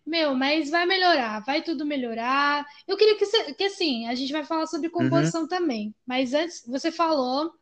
[0.07, 2.67] Meu, mas vai melhorar, vai tudo melhorar.
[2.87, 5.95] Eu queria que, que assim, a gente vai falar sobre composição também.
[6.07, 7.53] Mas antes, você falou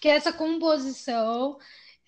[0.00, 1.58] que essa composição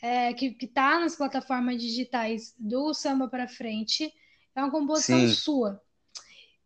[0.01, 4.12] é, que, que tá nas plataformas digitais do Samba pra Frente
[4.55, 5.35] é uma composição Sim.
[5.35, 5.83] sua.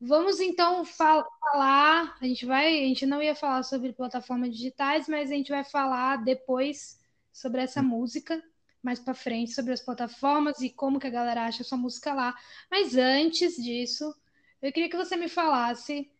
[0.01, 2.16] Vamos então fal- falar.
[2.20, 5.64] A gente vai, a gente não ia falar sobre plataformas digitais, mas a gente vai
[5.64, 6.98] falar depois
[7.33, 8.42] sobre essa música,
[8.83, 12.12] mais pra frente, sobre as plataformas e como que a galera acha a sua música
[12.12, 12.35] lá.
[12.70, 14.12] Mas antes disso,
[14.61, 16.11] eu queria que você me falasse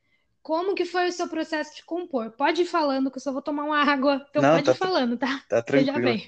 [0.43, 2.33] como que foi o seu processo de compor.
[2.33, 4.27] Pode ir falando, que eu só vou tomar uma água.
[4.31, 5.45] Então Não, pode tá ir falando, tá?
[5.49, 6.23] Tá tranquilo.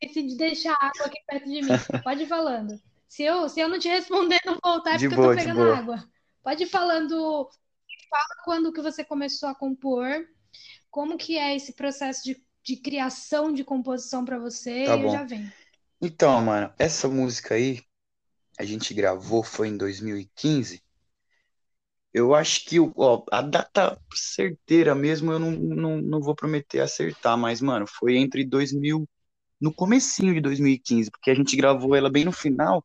[0.00, 1.78] Esqueci de deixar a água aqui perto de mim.
[2.02, 2.80] Pode ir falando.
[3.08, 5.34] Se eu, se eu não te responder, não voltar, é De porque eu boa, tô
[5.36, 6.02] de pegando água.
[6.42, 7.48] Pode ir falando.
[8.10, 10.26] Fala quando que você começou a compor.
[10.90, 14.70] Como que é esse processo de, de criação de composição pra você?
[14.84, 15.10] Tá eu bom.
[15.10, 15.52] já venho.
[16.00, 17.80] Então, mano, essa música aí,
[18.58, 20.82] a gente gravou foi em 2015.
[22.12, 27.38] Eu acho que ó, a data certeira mesmo eu não, não, não vou prometer acertar,
[27.38, 29.08] mas, mano, foi entre 2000,
[29.60, 32.84] no comecinho de 2015, porque a gente gravou ela bem no final,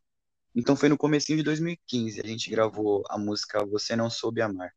[0.55, 4.73] então foi no comecinho de 2015, a gente gravou a música Você Não Soube Amar.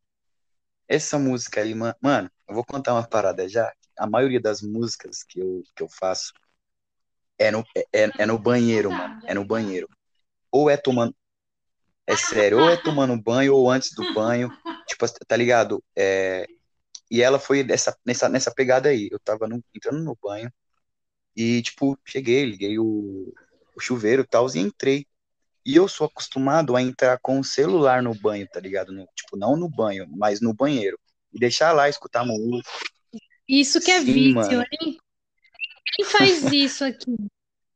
[0.88, 3.72] Essa música aí, mano, eu vou contar uma parada já.
[3.96, 6.32] A maioria das músicas que eu, que eu faço
[7.38, 9.20] é no, é, é no banheiro, mano.
[9.24, 9.88] É no banheiro.
[10.50, 11.14] Ou é tomando.
[12.11, 14.51] É sério, ou é tomando banho ou antes do banho.
[14.88, 15.83] Tipo, tá ligado?
[15.96, 16.46] É...
[17.11, 19.09] E ela foi dessa, nessa, nessa pegada aí.
[19.11, 20.53] Eu tava no, entrando no banho
[21.37, 23.33] e, tipo, cheguei, liguei o,
[23.77, 25.07] o chuveiro e tal, e entrei.
[25.64, 28.92] E eu sou acostumado a entrar com o celular no banho, tá ligado?
[28.92, 30.99] No, tipo, não no banho, mas no banheiro.
[31.33, 32.68] E deixar lá, escutar música.
[33.49, 34.66] Isso que é Sim, vício, mano.
[34.73, 34.99] hein?
[35.94, 37.16] Quem faz isso aqui?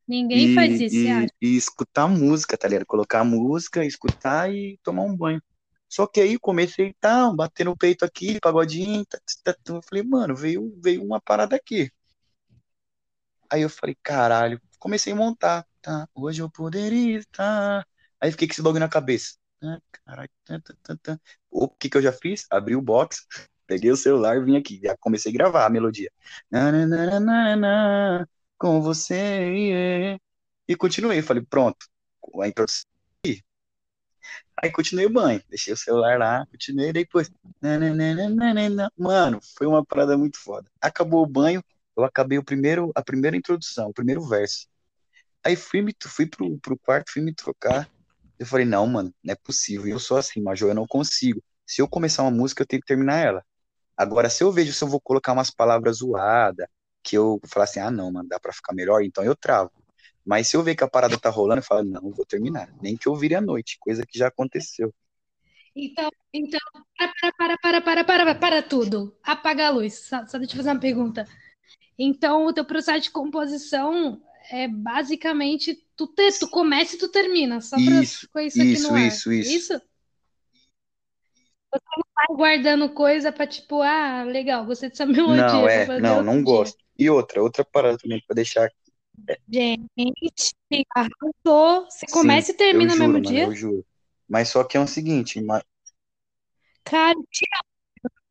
[0.07, 2.87] Ninguém e, faz isso, e, e, escutar música, tá ligado?
[2.87, 5.43] Colocar música, escutar e tomar um banho.
[5.89, 10.03] Só que aí comecei, tá, bater no peito aqui, pagodinho, tá, tá, tá, eu falei,
[10.03, 11.91] mano, veio, veio uma parada aqui.
[13.51, 17.87] Aí eu falei, caralho, comecei a montar, tá, hoje eu poderia estar.
[18.21, 19.37] Aí fiquei com esse bagulho na cabeça.
[19.63, 21.21] Ah, caralho, tá, tá, tá, tá.
[21.51, 22.47] O que que eu já fiz?
[22.51, 23.27] Abri o box,
[23.67, 26.11] peguei o celular e vim aqui, já comecei a gravar a melodia.
[26.51, 29.15] Na, na, na, na, na, com você.
[29.15, 30.21] Yeah.
[30.69, 31.87] E continuei, falei, pronto,
[32.41, 32.87] a introdução.
[34.63, 37.31] Aí continuei o banho, deixei o celular lá, continuei, depois.
[38.97, 40.71] Mano, foi uma parada muito foda.
[40.81, 41.63] Acabou o banho,
[41.97, 44.67] eu acabei o primeiro, a primeira introdução, o primeiro verso.
[45.45, 47.89] Aí fui, me, fui pro, pro quarto, fui me trocar.
[48.39, 49.89] Eu falei, não, mano, não é possível.
[49.89, 51.43] Eu sou assim, Major, eu não consigo.
[51.67, 53.45] Se eu começar uma música, eu tenho que terminar ela.
[53.97, 56.67] Agora, se eu vejo se eu vou colocar umas palavras zoadas,
[57.05, 59.71] que eu falar assim, ah, não, mano, dá pra ficar melhor, então eu travo.
[60.25, 62.73] Mas se eu ver que a parada tá rolando, eu falo, não, vou terminar.
[62.81, 64.93] Nem que eu vire à noite, coisa que já aconteceu.
[65.77, 66.61] Então, então,
[66.97, 69.15] para, para, para, para, para, para, para tudo.
[69.23, 69.95] Apaga a luz.
[69.95, 71.29] Só, só deixa eu fazer uma pergunta.
[71.99, 77.61] Então, o teu processo de composição é basicamente tu, te, tu começa e tu termina,
[77.61, 78.97] só para isso, isso aqui isso.
[78.97, 79.83] Isso, isso, isso.
[81.73, 85.45] Você vai guardando coisa para tipo, ah, legal, gostei dessa melodia.
[85.45, 86.79] Não, é, não, não gosto.
[86.99, 88.71] E outra, outra parada também para deixar.
[89.49, 90.57] Gente,
[90.95, 91.87] arrasou.
[91.91, 93.45] Você começa Sim, e termina no mesmo mano, dia?
[93.45, 93.87] Eu juro.
[94.29, 95.63] Mas só que é o seguinte, mas...
[96.85, 97.47] Cara, te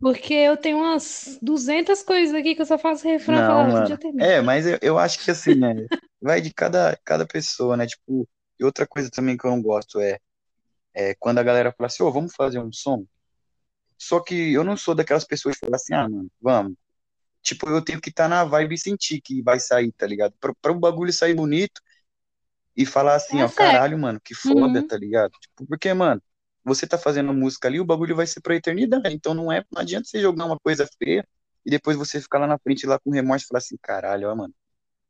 [0.04, 4.22] porque eu tenho umas 200 coisas aqui que eu só faço refrão não, falar, mano.
[4.22, 5.88] É, mas eu, eu acho que assim, né?
[6.22, 7.88] Vai de cada, cada pessoa, né?
[7.88, 8.28] Tipo,
[8.60, 10.20] e outra coisa também que eu não gosto é,
[10.94, 13.06] é quando a galera fala assim, ô, oh, vamos fazer um som.
[14.04, 16.76] Só que eu não sou daquelas pessoas que falam assim, ah, mano, vamos
[17.44, 20.34] tipo, eu tenho que estar tá na vibe e sentir que vai sair, tá ligado?
[20.40, 21.82] Pra, pra o bagulho sair bonito
[22.76, 23.58] e falar assim, é ó, certo.
[23.58, 24.88] caralho, mano, que foda, uhum.
[24.88, 25.32] tá ligado?
[25.40, 26.22] Tipo, porque, mano,
[26.64, 29.14] você tá fazendo música ali, o bagulho vai ser pra eternidade.
[29.14, 31.28] Então não é, não adianta você jogar uma coisa feia
[31.66, 34.36] e depois você ficar lá na frente lá com remorso e falar assim, caralho, ó,
[34.36, 34.54] mano,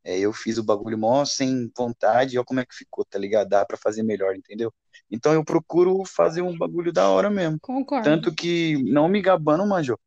[0.04, 3.48] é, eu fiz o bagulho mó sem vontade, ó como é que ficou, tá ligado?
[3.48, 4.72] Dá pra fazer melhor, entendeu?
[5.10, 7.58] Então eu procuro fazer um bagulho da hora mesmo.
[7.58, 8.04] Concordo.
[8.04, 9.98] Tanto que, não me gabando, Major,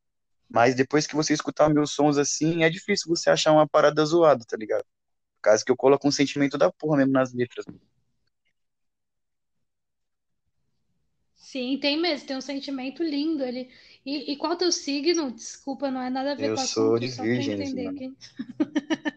[0.47, 4.45] mas depois que você escutar meus sons assim, é difícil você achar uma parada zoada,
[4.47, 4.83] tá ligado?
[4.83, 7.65] Por causa que eu coloco um sentimento da porra mesmo nas letras.
[11.35, 13.69] Sim, tem mesmo, tem um sentimento lindo ali.
[14.05, 15.31] E, e qual teu signo?
[15.31, 18.15] Desculpa, não é nada a ver eu com a sou de virgem.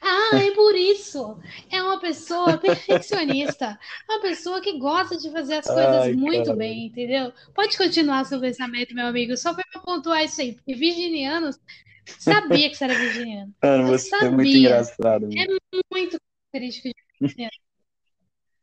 [0.00, 1.38] Ah, é por isso.
[1.70, 3.78] É uma pessoa perfeccionista.
[4.08, 6.56] Uma pessoa que gosta de fazer as coisas Ai, muito cara.
[6.56, 7.32] bem, entendeu?
[7.54, 9.36] Pode continuar seu pensamento, meu amigo.
[9.36, 10.54] Só para pontuar isso aí.
[10.54, 11.58] Porque virginianos
[12.18, 13.54] sabia que você era virginiano.
[13.62, 14.28] Mano, você sabia.
[14.28, 15.28] é muito engraçado.
[15.36, 15.46] É
[15.92, 16.18] muito
[16.52, 17.52] característico de virginiano.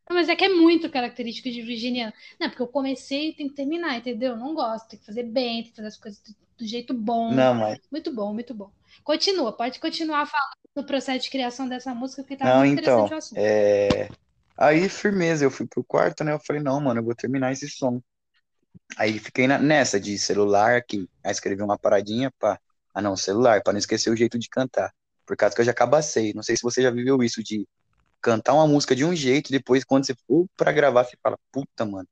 [0.09, 2.13] Não, mas é que é muito característico de virginiano.
[2.39, 4.31] Não, porque eu comecei e tem que terminar, entendeu?
[4.31, 4.87] Eu não gosto.
[4.89, 7.31] Tem que fazer bem, tem que fazer as coisas do, do jeito bom.
[7.31, 7.79] Não, mas...
[7.91, 8.71] Muito bom, muito bom.
[9.03, 13.05] Continua, pode continuar falando do processo de criação dessa música, que tá não, muito então,
[13.05, 13.37] interessante o assunto.
[13.37, 14.09] É...
[14.57, 16.33] Aí, firmeza, eu fui pro quarto, né?
[16.33, 18.01] Eu falei, não, mano, eu vou terminar esse som.
[18.97, 21.07] Aí fiquei na, nessa de celular aqui.
[21.23, 22.59] Aí escrevi uma paradinha pra.
[22.93, 24.91] Ah, não, celular, pra não esquecer o jeito de cantar.
[25.25, 26.33] Por causa que eu já cabacei.
[26.33, 27.67] Não sei se você já viveu isso de
[28.21, 31.85] cantar uma música de um jeito, depois quando você for pra gravar, você fala, puta,
[31.85, 32.07] mano,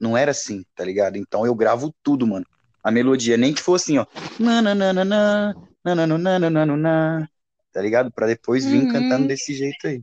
[0.00, 1.16] não era assim, tá ligado?
[1.16, 2.44] Então eu gravo tudo, mano.
[2.82, 4.06] A melodia, nem que fosse assim, ó.
[4.38, 7.30] Nananana, nananana,
[7.78, 8.10] tá ligado?
[8.10, 8.92] Pra depois vir uhum.
[8.92, 10.02] cantando desse jeito aí.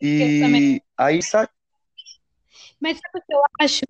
[0.00, 1.48] E aí, sabe?
[2.78, 3.80] Mas sabe o que eu acho?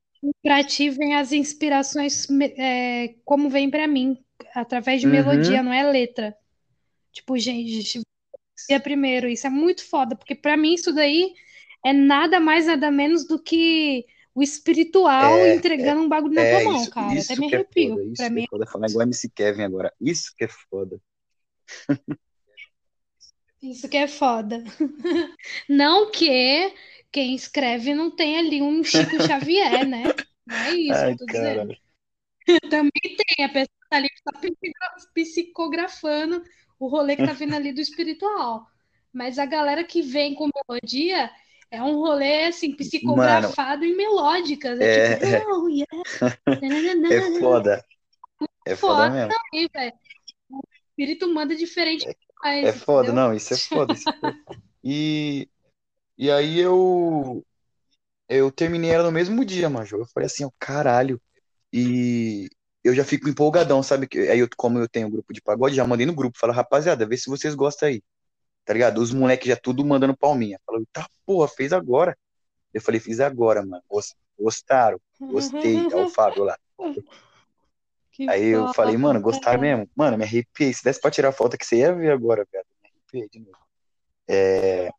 [0.42, 4.16] Pra ti vem as inspirações é, como vem pra mim,
[4.54, 5.12] através de uhum.
[5.12, 6.34] melodia, não é letra.
[7.12, 8.00] Tipo, gente,
[8.70, 11.34] é primeiro, isso é muito foda, porque pra mim isso daí
[11.84, 16.60] é nada mais, nada menos do que o espiritual É, entregando um bagulho na tua
[16.60, 17.08] é mão, isso, cara.
[17.08, 17.90] Até isso me que é arrepio.
[17.90, 18.66] foda, Pra isso que é mim, foda.
[18.66, 19.92] Falar igual MC Kevin agora.
[20.00, 20.98] Isso que é foda.
[23.62, 24.62] isso que é foda.
[25.68, 26.74] Não que
[27.10, 30.14] quem escreve não tem ali um Chico Xavier, né?
[30.46, 31.66] Não é isso que Ai, eu tô dizendo.
[31.66, 31.76] caralho.
[32.68, 36.42] Também tem, a pessoa tá ali que tá psicogra- psicografando
[36.78, 38.66] o rolê que tá vindo ali do espiritual.
[39.12, 41.30] Mas a galera que vem com melodia
[41.70, 44.80] é um rolê, assim, Mano, psicografado em melódicas.
[44.80, 45.86] É tipo, é, é, oh, yeah,
[47.08, 47.84] é foda.
[48.66, 49.36] É foda Foda mesmo.
[50.50, 52.06] O espírito manda diferente
[52.44, 53.14] É foda, entendeu?
[53.28, 54.36] não, isso é foda, isso é foda.
[54.84, 55.48] E,
[56.18, 57.44] e aí eu,
[58.28, 59.96] eu terminei ela no mesmo dia, manjo.
[59.98, 61.20] Eu falei assim, ó, caralho.
[61.72, 62.48] E
[62.84, 64.06] eu já fico empolgadão, sabe?
[64.08, 66.52] Que- Aí eu, como eu tenho um grupo de pagode, já mandei no grupo, falo,
[66.52, 68.02] rapaziada, vê se vocês gostam aí,
[68.64, 68.98] tá ligado?
[69.00, 70.60] Os moleques já tudo mandando palminha.
[70.66, 72.16] Falou, tá, porra, fez agora.
[72.74, 73.82] Eu falei, fiz agora, mano.
[73.90, 75.76] Gos- Gostaram, gostei.
[75.90, 76.58] É o Fábio lá.
[78.12, 79.22] Que Aí eu falei, mano, foda.
[79.22, 79.90] gostaram mesmo?
[79.96, 80.72] Mano, me arrepiei.
[80.72, 82.64] Se desse pra tirar foto que você ia ver agora, velho.
[82.82, 83.58] Me arrepiei de novo.
[84.28, 84.90] É,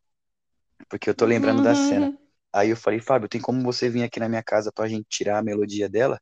[0.90, 2.14] porque eu tô lembrando da cena.
[2.54, 5.40] Aí eu falei, Fábio, tem como você vir aqui na minha casa pra gente tirar
[5.40, 6.20] a melodia dela?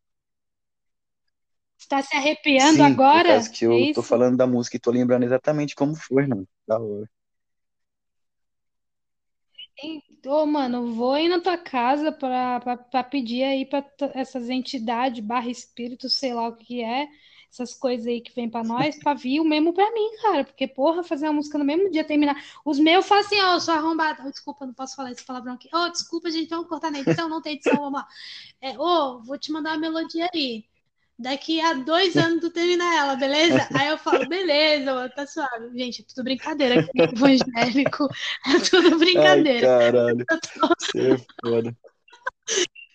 [1.77, 3.27] Você tá se arrepiando Sim, por agora?
[3.27, 4.03] causa que É eu tô isso?
[4.03, 6.47] falando da música e tô lembrando exatamente como foi, mano.
[6.67, 7.09] Da hora.
[10.25, 15.19] Ô, mano, vou aí na tua casa pra, pra, pra pedir aí pra essas entidades,
[15.23, 17.07] barra espírito, sei lá o que é,
[17.49, 20.43] essas coisas aí que vem pra nós, pra vir o mesmo pra mim, cara.
[20.45, 22.35] Porque, porra, fazer uma música no mesmo dia, terminar.
[22.63, 24.23] Os meus falam assim, ó, eu sou arrombada.
[24.27, 25.67] Ô, desculpa, não posso falar esse palavrão aqui.
[25.73, 28.07] Ô, desculpa, gente, vamos cortar na edição, não tem edição, vamos lá.
[28.61, 30.65] É, ô, vou te mandar uma melodia aí.
[31.21, 33.69] Daqui a dois anos tu termina ela, beleza?
[33.73, 35.77] Aí eu falo, beleza, mano, tá suave.
[35.77, 38.07] Gente, é tudo brincadeira aqui, evangélico.
[38.47, 39.67] É tudo Ai, brincadeira.
[39.67, 40.25] caralho.
[40.29, 41.75] Eu tô- é foda.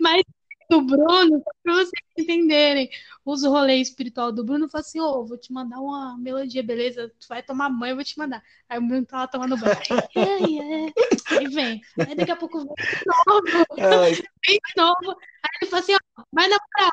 [0.01, 0.23] Mas
[0.69, 2.91] do Bruno, pra vocês entenderem,
[3.25, 7.09] os rolês espiritual do Bruno, fala assim, ô, vou te mandar uma melodia, beleza?
[7.21, 8.43] Tu vai tomar banho, eu vou te mandar.
[8.69, 9.77] Aí o Bruno tá lá tomando banho.
[10.17, 10.93] Aí, é, é.
[11.39, 11.81] Aí vem.
[12.05, 14.13] Aí daqui a pouco vem de novo, Ai,
[14.47, 15.11] vem de novo.
[15.43, 16.93] Aí ele fala assim, ó, vai na moral.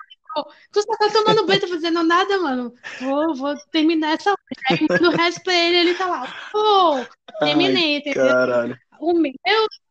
[0.72, 2.74] Tu só tá tomando banho, tá fazendo nada, mano.
[3.00, 4.40] Vou, vou terminar essa hora.
[4.70, 6.28] Aí manda o resto pra ele, ele tá lá.
[6.52, 7.06] Pô, ai,
[7.40, 8.24] terminei, entendeu?
[8.24, 8.78] caralho.
[9.00, 9.34] O meu,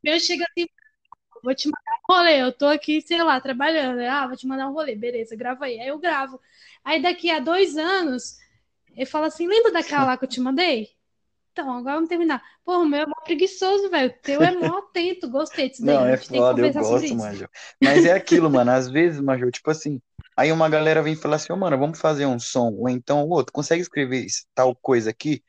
[0.02, 0.66] meu chega assim,
[1.42, 4.00] vou te mandar um rolê, eu tô aqui, sei lá, trabalhando.
[4.00, 5.80] Ah, vou te mandar um rolê, beleza, grava aí.
[5.80, 6.40] Aí eu gravo.
[6.84, 8.36] Aí daqui a dois anos,
[8.96, 10.90] ele fala assim: lembra daquela lá que eu te mandei?
[11.52, 12.42] Então, agora vamos terminar.
[12.64, 14.10] Pô, o meu é mó preguiçoso, velho.
[14.10, 15.84] O teu é mó atento, gostei disso.
[15.84, 17.14] Não, A é gente tem que foda, eu gosto.
[17.14, 17.48] Manjo.
[17.80, 18.70] Mas é aquilo, mano.
[18.70, 20.00] Às vezes, Manjo, tipo assim,
[20.36, 22.70] aí uma galera vem falar assim, ô, mano, vamos fazer um som.
[22.72, 25.42] Ou então, ô, tu consegue escrever tal coisa aqui?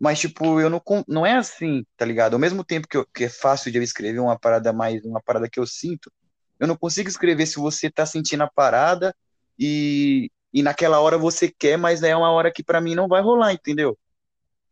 [0.00, 2.34] Mas, tipo, eu não, não é assim, tá ligado?
[2.34, 5.22] Ao mesmo tempo que, eu- que é fácil de eu escrever uma parada mais, uma
[5.22, 6.12] parada que eu sinto,
[6.60, 9.14] eu não consigo escrever se você tá sentindo a parada
[9.58, 13.22] e, e naquela hora você quer, mas é uma hora que pra mim não vai
[13.22, 13.98] rolar, entendeu?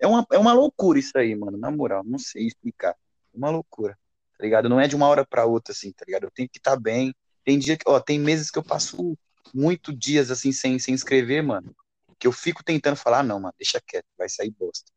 [0.00, 2.96] É uma, é uma loucura isso aí, mano, na moral, não sei explicar.
[3.34, 3.98] É uma loucura,
[4.36, 4.68] tá ligado?
[4.68, 6.24] Não é de uma hora pra outra, assim, tá ligado?
[6.24, 7.14] Eu tenho que estar bem.
[7.44, 9.16] Tem dia que, ó, tem meses que eu passo
[9.54, 11.74] muito dias, assim, sem, sem escrever, mano,
[12.18, 14.90] que eu fico tentando falar, ah, não, mano, deixa quieto, vai sair bosta.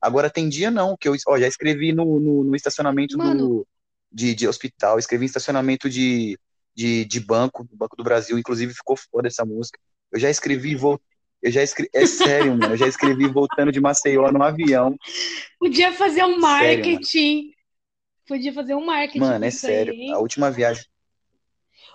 [0.00, 3.68] Agora tem dia não, que eu, ó, já escrevi no, no, no estacionamento Mano, do,
[4.10, 6.38] de, de hospital, escrevi em estacionamento de,
[6.74, 9.78] de, de banco, do Banco do Brasil, inclusive ficou foda essa música.
[10.10, 11.00] Eu já escrevi, vol...
[11.42, 14.96] eu já escrevi, é sério, mano, eu já escrevi voltando de Maceió no avião,
[15.58, 17.52] podia fazer um sério, marketing.
[18.26, 20.84] Podia fazer um marketing Mano, é disso aí, sério, a última viagem,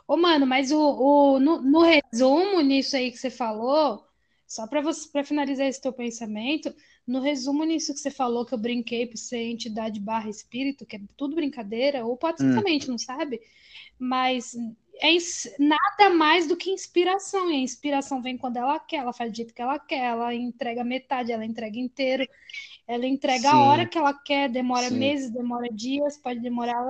[0.07, 4.05] Ô, mano, mas o, o, no, no resumo nisso aí que você falou,
[4.47, 6.73] só para você, para finalizar esse teu pensamento,
[7.07, 10.97] no resumo nisso que você falou que eu brinquei por ser entidade barra espírito, que
[10.97, 13.41] é tudo brincadeira, ou pode ser hum, não sabe,
[13.97, 14.55] mas
[15.01, 15.17] é
[15.59, 19.35] nada mais do que inspiração, e a inspiração vem quando ela quer, ela faz do
[19.37, 22.27] jeito que ela quer, ela entrega metade, ela entrega inteiro,
[22.87, 26.81] ela entrega a hora sim, que ela quer, demora sim, meses, demora dias, pode demorar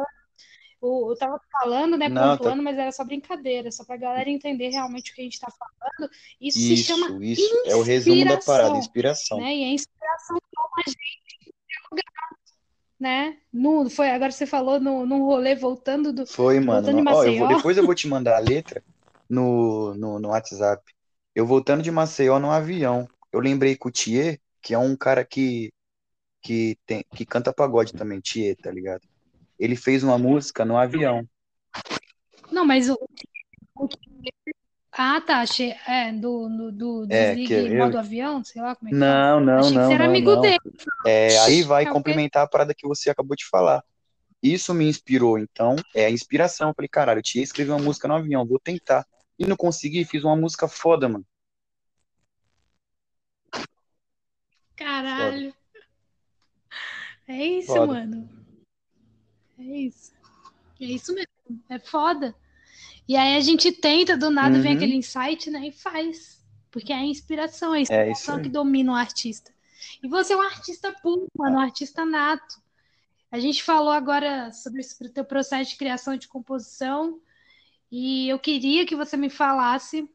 [0.81, 4.29] o- Eu tava falando, né, não, tá, pontuando, mas era só brincadeira, só pra galera
[4.29, 6.11] entender realmente o que a gente tá falando.
[6.39, 9.55] Isso se chama isso, isso, é o resumo da parada, inspiração, inspiração, né?
[9.55, 11.55] E a inspiração toma a gente,
[12.99, 13.39] né?
[13.51, 17.05] No, foi, agora você falou no, num rolê voltando do, foi, mano, voltando de no-
[17.07, 17.47] ó, eu vou, Maceió.
[17.47, 18.83] depois eu vou te mandar a letra
[19.29, 20.83] no, no, no WhatsApp,
[21.35, 25.23] eu voltando de Maceió no avião, eu lembrei que o Thier, que é um cara
[25.25, 25.71] que,
[26.41, 29.03] que, tem, que canta pagode também, Thier, tá ligado?
[29.59, 31.27] Ele fez uma música no avião,
[32.51, 32.97] Não, mas o,
[33.75, 33.89] o-
[34.97, 36.71] ah, tá, achei, é, do, do,
[37.05, 39.71] do é, que desligue eu, modo avião, sei lá como é que não, não, Achei
[39.71, 40.59] que não, você era amigo não, dele.
[41.05, 43.83] é, aí vai É complementar a parada que você acabou de falar,
[44.41, 45.37] isso me inspirou.
[45.37, 46.69] Então, é a inspiração.
[46.69, 49.05] Eu falei, caralho, eu tinha escrever uma música no avião, vou tentar.
[49.37, 51.25] E não consegui, fiz uma música foda, mano.
[54.75, 55.53] Caralho.
[57.27, 57.87] É isso, Foda.
[57.87, 58.29] mano.
[59.57, 60.13] É isso.
[60.79, 61.63] É isso mesmo.
[61.69, 62.35] É foda.
[63.07, 64.77] E aí a gente tenta, do nada vem Uhum.
[64.77, 65.67] aquele insight, né?
[65.67, 66.43] E faz.
[66.71, 68.43] Porque é a inspiração, é a É inspiração aí.
[68.43, 69.53] que domina o artista.
[70.03, 72.61] E você é um artista puro, mano, um artista nato.
[73.31, 77.19] A gente falou agora sobre o teu processo de criação de composição.
[77.91, 80.09] E eu queria que você me falasse,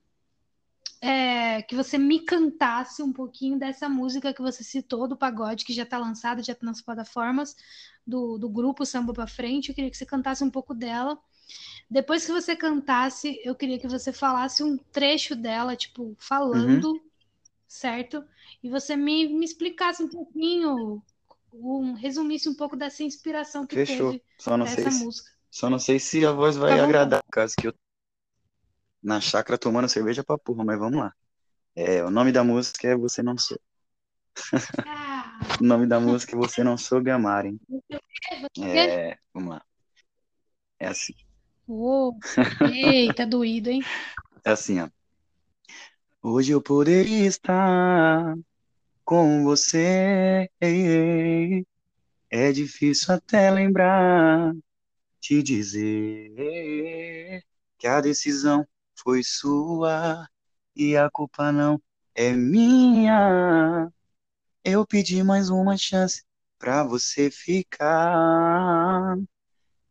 [1.00, 5.72] é, que você me cantasse um pouquinho dessa música que você citou, do pagode, que
[5.72, 7.56] já está lançada, já está nas plataformas
[8.06, 9.68] do, do grupo Samba pra Frente.
[9.70, 11.18] Eu queria que você cantasse um pouco dela.
[11.90, 17.00] Depois que você cantasse, eu queria que você falasse um trecho dela, tipo, falando,
[17.66, 18.24] certo?
[18.62, 21.02] E você me, me explicasse um pouquinho,
[21.52, 24.12] um, resumisse um pouco dessa inspiração que Fechou.
[24.12, 25.30] teve Só não sei se, música.
[25.50, 26.88] só não sei se a voz vai vontade.
[26.88, 27.74] agradar, causa que eu
[29.02, 31.14] na chácara tomando cerveja pra porra, mas vamos lá.
[31.74, 33.58] É, o nome da música é Você Não Sou.
[34.86, 37.58] Ah, O nome da música é Você Não Sou Gamaren.
[38.56, 39.62] você É, vamos lá.
[40.78, 41.14] É assim.
[41.70, 42.18] Uou.
[42.74, 43.80] Eita, doído, hein?
[44.44, 44.88] É assim, ó.
[46.20, 48.36] Hoje eu poderia estar
[49.04, 50.50] com você.
[52.28, 54.52] É difícil até lembrar,
[55.20, 57.44] te dizer
[57.78, 58.66] que a decisão
[58.96, 60.28] foi sua
[60.74, 61.80] e a culpa não
[62.16, 63.88] é minha.
[64.64, 66.24] Eu pedi mais uma chance
[66.58, 69.16] pra você ficar.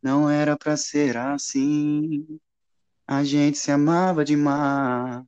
[0.02, 2.26] Não era pra ser assim.
[3.06, 5.24] A gente se amava demais.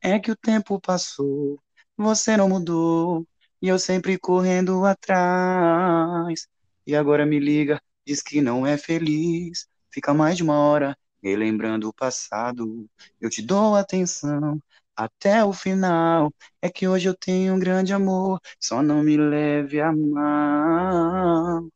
[0.00, 1.60] É que o tempo passou,
[1.96, 3.26] você não mudou,
[3.60, 6.46] e eu sempre correndo atrás.
[6.86, 11.88] E agora me liga, diz que não é feliz, fica mais de uma hora relembrando
[11.88, 12.86] o passado.
[13.20, 14.62] Eu te dou atenção
[14.94, 16.32] até o final.
[16.62, 21.68] É que hoje eu tenho um grande amor, só não me leve a mal.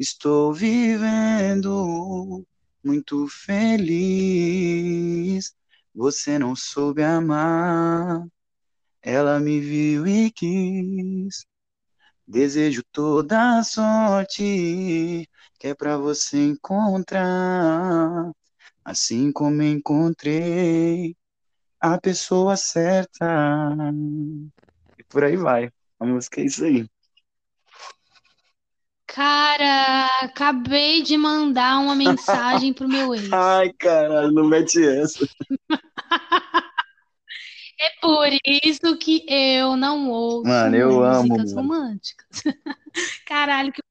[0.00, 2.42] Estou vivendo
[2.82, 3.94] muito feliz.
[5.94, 8.26] Você não soube amar,
[9.02, 11.44] ela me viu e quis.
[12.26, 15.28] Desejo toda a sorte
[15.58, 18.32] que é pra você encontrar,
[18.82, 21.14] assim como encontrei
[21.80, 23.92] a pessoa certa.
[24.98, 25.70] E por aí vai.
[25.98, 26.88] A música é isso aí.
[29.14, 33.28] Cara, acabei de mandar uma mensagem pro meu ex.
[33.32, 35.26] Ai, caralho, não mete essa.
[37.78, 38.28] É por
[38.64, 41.70] isso que eu não ouço Mano, eu amo, músicas mano.
[41.70, 42.26] românticas.
[43.24, 43.82] Caralho, que...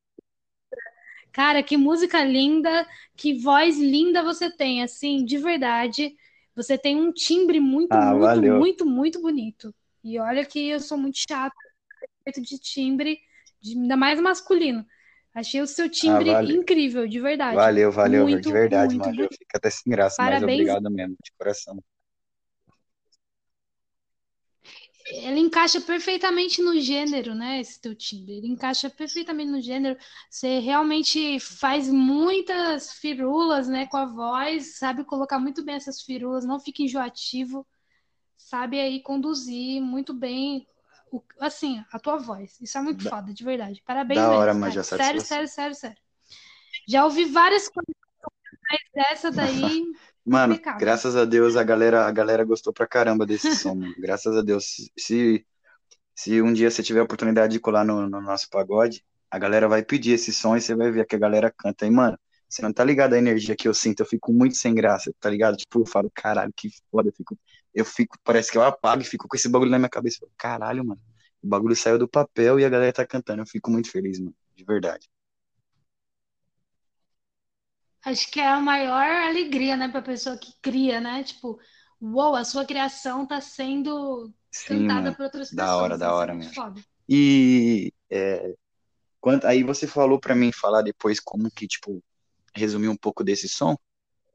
[1.31, 6.15] cara, que música linda, que voz linda você tem, assim, de verdade.
[6.55, 8.43] Você tem um timbre muito, Ah, muito, valeu.
[8.43, 9.73] muito, muito bonito.
[10.03, 13.19] E olha que eu sou muito chata a respeito de timbre,
[13.61, 14.85] de- ainda mais masculino.
[15.39, 16.61] Achei o seu timbre valeu.
[16.61, 17.55] incrível, de verdade.
[17.55, 20.59] Valeu, valeu, Muito, de verdade, muito fico até sem graça, mas Parabéns.
[20.59, 21.79] obrigado mesmo, de coração.
[25.11, 27.59] Ele encaixa perfeitamente no gênero, né?
[27.59, 28.33] Esse teu timbre.
[28.33, 29.97] Ele encaixa perfeitamente no gênero.
[30.29, 36.45] Você realmente faz muitas firulas, né, com a voz, sabe colocar muito bem essas firulas,
[36.45, 37.65] não fica enjoativo,
[38.37, 40.67] sabe aí conduzir muito bem,
[41.11, 42.59] o- assim, a tua voz.
[42.61, 43.81] Isso é muito Da- foda, de verdade.
[43.85, 44.53] Parabéns Da hora, cara.
[44.53, 45.97] Manja, Sério, sério, sério, sério.
[46.87, 47.93] Já ouvi várias coisas,
[48.71, 49.83] mas essa daí,
[50.25, 50.79] Mano, impecável.
[50.79, 53.79] graças a Deus a galera, a galera gostou pra caramba desse som.
[53.97, 54.65] Graças a Deus.
[54.65, 55.45] Se, se,
[56.15, 59.67] se um dia você tiver a oportunidade de colar no, no nosso pagode, a galera
[59.67, 61.85] vai pedir esse som e você vai ver que a galera canta.
[61.85, 64.73] E, mano, você não tá ligado à energia que eu sinto, eu fico muito sem
[64.73, 65.55] graça, tá ligado?
[65.57, 67.37] Tipo, eu falo, caralho, que foda, eu fico,
[67.73, 70.25] eu fico, parece que eu apago e fico com esse bagulho na minha cabeça.
[70.37, 71.01] Caralho, mano,
[71.41, 73.41] o bagulho saiu do papel e a galera tá cantando.
[73.41, 75.07] Eu fico muito feliz, mano, de verdade.
[78.05, 81.23] Acho que é a maior alegria, né, para a pessoa que cria, né?
[81.23, 81.59] Tipo,
[82.01, 85.15] uou, a sua criação tá sendo Sim, cantada mano.
[85.15, 85.81] por outras Da pessoas.
[85.81, 86.53] hora, da Isso é hora mesmo.
[86.53, 86.81] foda.
[87.07, 88.53] E é,
[89.21, 92.03] quanto, aí você falou pra mim falar depois como que, tipo,
[92.55, 93.75] resumir um pouco desse som.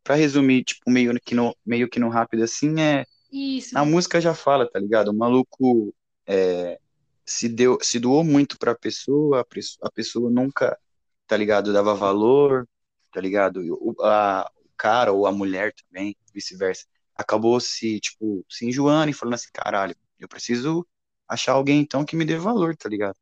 [0.05, 3.05] Pra resumir, tipo, meio que no, meio que no rápido assim, é,
[3.35, 3.76] Isso.
[3.76, 5.09] a música já fala, tá ligado?
[5.09, 5.95] O maluco
[6.26, 6.78] é,
[7.26, 9.41] se deu, se doou muito pra pessoa,
[9.82, 10.78] a pessoa, nunca,
[11.26, 12.68] tá ligado, dava valor,
[13.12, 13.61] tá ligado?
[13.80, 19.14] O, a, o cara ou a mulher também, vice-versa, acabou se, tipo, se enjoando e
[19.14, 20.87] falando assim, caralho, eu preciso
[21.28, 23.16] achar alguém então que me dê valor, tá ligado?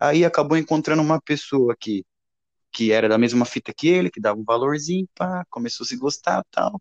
[0.00, 2.04] Aí acabou encontrando uma pessoa que
[2.72, 5.96] que era da mesma fita que ele, que dava um valorzinho, pá, começou a se
[5.96, 6.80] gostar tal,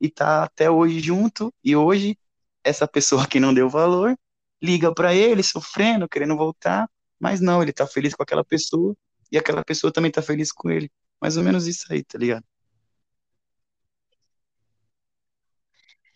[0.00, 2.18] e tá até hoje junto, e hoje
[2.64, 4.16] essa pessoa que não deu valor
[4.62, 6.88] liga para ele sofrendo, querendo voltar,
[7.18, 8.94] mas não, ele tá feliz com aquela pessoa,
[9.32, 10.90] e aquela pessoa também tá feliz com ele.
[11.20, 12.44] Mais ou menos isso aí, tá ligado?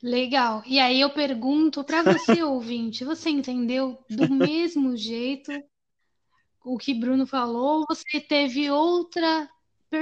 [0.02, 0.62] Legal.
[0.66, 5.50] E aí eu pergunto para você, ouvinte, você entendeu do mesmo jeito
[6.62, 7.80] o que Bruno falou?
[7.80, 9.48] Ou você teve outra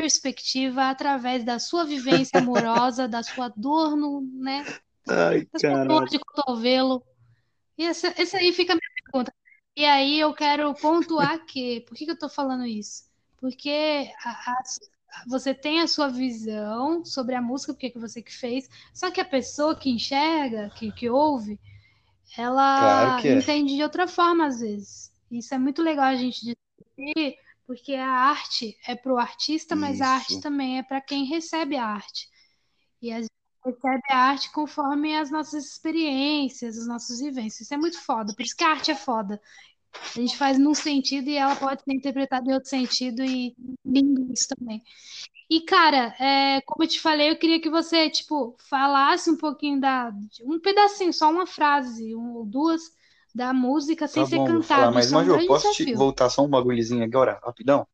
[0.01, 4.69] perspectiva através da sua vivência amorosa, da sua dor no, né,
[5.09, 7.05] Ai, sua dor de cotovelo?
[7.79, 9.35] E essa, essa aí fica a minha pergunta.
[9.77, 13.05] E aí eu quero pontuar que, por que que eu tô falando isso?
[13.39, 14.63] Porque a- a-
[15.29, 19.21] você tem a sua visão sobre a música, porque que você que fez, só que
[19.21, 21.61] a pessoa que enxerga, que, que ouve,
[22.75, 23.39] Claro ela que é.
[23.39, 25.13] entende de outra forma às vezes.
[25.31, 27.37] Isso é muito legal a gente discutir,
[27.73, 30.43] porque a arte é para o artista, mas a arte Isso.
[30.43, 32.29] também é para quem recebe a arte.
[33.01, 33.31] E a gente
[33.65, 37.63] recebe a arte conforme as nossas experiências, as nossas vivências.
[37.63, 39.41] Isso é muito foda, por isso que a arte é foda.
[39.95, 44.31] A gente faz num sentido e ela pode ser interpretada em outro sentido, e lindo
[44.31, 44.83] isso também.
[45.49, 49.81] E, cara, é, como eu te falei, eu queria que você, tipo, falasse um pouquinho
[49.81, 50.13] da,
[50.43, 52.83] um pedacinho, só uma frase, um ou duas
[53.35, 54.93] da música, sem Tá ser bom, vou falar, cantado.
[54.93, 57.87] mas é Major, grande posso te voltar só um bagulhozinho agora, rapidão?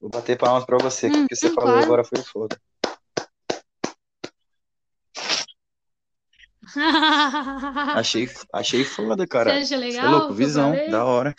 [0.00, 1.80] Vou bater palmas pra você, que o Hum, que você hum, falou claro.
[1.80, 2.60] agora foi foda.
[7.92, 9.50] Achei, achei foda, Você cara.
[9.50, 10.86] acha Você é legal louco, o que eu visão, falei?
[10.86, 11.34] da hora.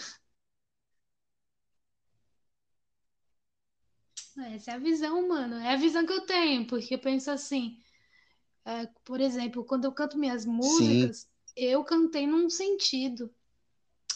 [4.53, 5.55] Essa é a visão, mano.
[5.57, 7.77] É a visão que eu tenho, porque eu penso assim,
[8.65, 13.31] é, por exemplo, quando eu canto minhas Sim, músicas, eu cantei num sentido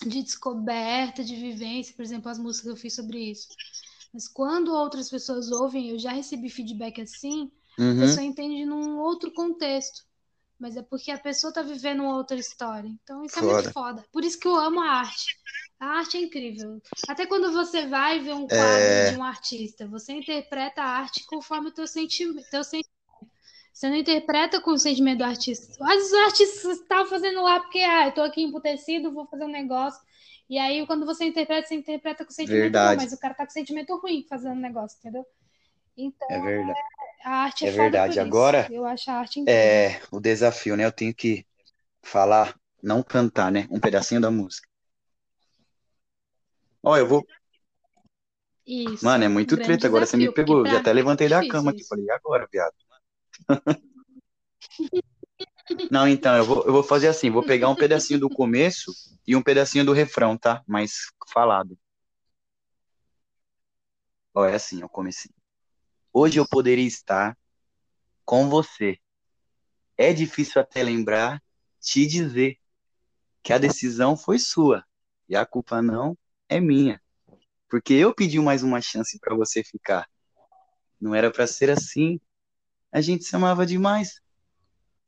[0.06, 3.48] de descoberta, de vivência, por exemplo, as músicas que eu fiz sobre isso.
[4.14, 7.52] Mas quando outras pessoas ouvem, eu já recebi feedback assim,
[7.96, 10.04] a uhum, pessoa entende num outro contexto.
[10.60, 12.88] Mas é porque a pessoa tá vivendo uma outra história.
[13.04, 13.74] Então isso é muito foda.
[13.74, 14.06] foda.
[14.12, 15.38] Por isso que eu amo a arte.
[15.80, 16.82] A arte é incrível.
[17.08, 21.26] Até quando você vai ver um quadro É, de um artista, você interpreta a arte
[21.26, 22.48] conforme o teu sentimento.
[22.50, 22.84] Teu sen-
[23.74, 25.84] Você não interpreta com o sentimento do artista.
[25.84, 29.46] Às vezes o artista está fazendo lá porque, ah, eu tô aqui emputecido, vou fazer
[29.46, 30.00] um negócio.
[30.48, 33.46] E aí, quando você interpreta, você interpreta com sentimento bom, verdade, mas o cara tá
[33.46, 35.26] com sentimento ruim fazendo o negócio, entendeu?
[35.98, 36.80] Então, é verdade,
[37.24, 38.20] a arte é é verdade.
[38.20, 39.62] Agora, Eu acho a arte incrível.
[39.62, 40.86] é o desafio, né?
[40.86, 41.46] Eu tenho que
[42.02, 43.68] falar, não cantar, né?
[43.72, 44.68] Um pedacinho da música.
[46.84, 47.26] Ó, eu vou.
[48.66, 49.88] Isso, Mano, é um muito grande treta.
[49.88, 50.64] Agora você me pegou.
[50.66, 51.80] Já pra até é levantei da cama aqui.
[51.80, 51.90] isso.
[51.90, 52.74] Falei, e agora, viado?
[55.90, 58.92] Não, então, eu vou, eu vou fazer assim: vou pegar um pedacinho do começo
[59.28, 60.64] e um pedacinho do refrão, tá?
[60.68, 61.78] Mas falado.
[64.34, 65.32] Ó, é assim, eu comecei.
[66.12, 67.38] Hoje eu poderia estar
[68.26, 68.98] com você.
[69.98, 71.42] É difícil até lembrar,
[71.80, 72.58] te dizer
[73.44, 74.84] que a decisão foi sua
[75.30, 76.18] e a culpa não
[76.50, 77.02] é minha,
[77.70, 80.08] porque eu pedi mais uma chance pra você ficar.
[81.00, 82.20] Não era pra ser assim.
[82.94, 84.22] A gente se amava demais.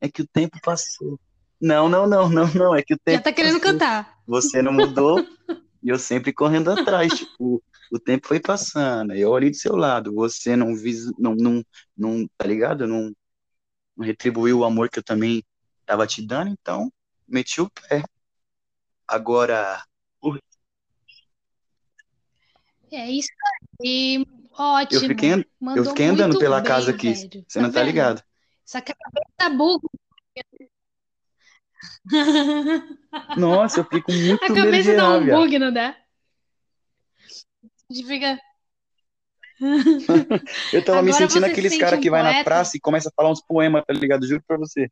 [0.01, 1.19] É que o tempo passou.
[1.61, 2.75] Não, não, não, não, não.
[2.75, 3.73] É que o Já tempo tá querendo passou.
[3.73, 4.19] cantar.
[4.27, 5.25] Você não mudou
[5.83, 7.13] e eu sempre correndo atrás.
[7.13, 9.13] Tipo, o tempo foi passando.
[9.13, 10.13] Eu olhei do seu lado.
[10.15, 11.63] Você não vis, não, não,
[11.95, 12.87] não, tá ligado?
[12.87, 13.11] Não,
[13.95, 15.43] não retribuiu o amor que eu também
[15.85, 16.91] tava te dando, então
[17.27, 18.03] meti o pé.
[19.07, 19.79] Agora,
[22.91, 23.29] É isso
[23.81, 24.25] aí.
[24.89, 25.45] Eu fiquei, Ótimo.
[25.75, 27.13] eu fiquei andando pela bem, casa aqui.
[27.13, 27.45] velho.
[27.47, 27.85] Você Tá não tá vendo?
[27.87, 28.23] ligado?
[28.65, 29.87] Só que a cabeça buga.
[33.35, 33.85] Nossa, eu
[34.41, 35.95] A muito de cabeça dá errar, um bug, não dá?
[37.89, 38.39] A gente fica.
[40.73, 42.43] Eu tava me Agora sentindo você se aqueles sente caras um que vai na poeta?
[42.43, 44.27] praça e começa a falar uns poemas, tá ligado?
[44.27, 44.89] Juro pra você.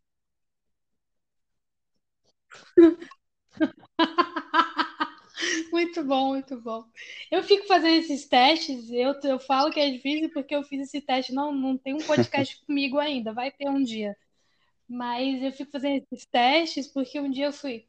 [5.71, 6.83] Muito bom, muito bom.
[7.31, 11.01] Eu fico fazendo esses testes, eu, eu falo que é difícil porque eu fiz esse
[11.01, 14.15] teste, não, não tem um podcast comigo ainda, vai ter um dia.
[14.87, 17.85] Mas eu fico fazendo esses testes porque um dia eu fui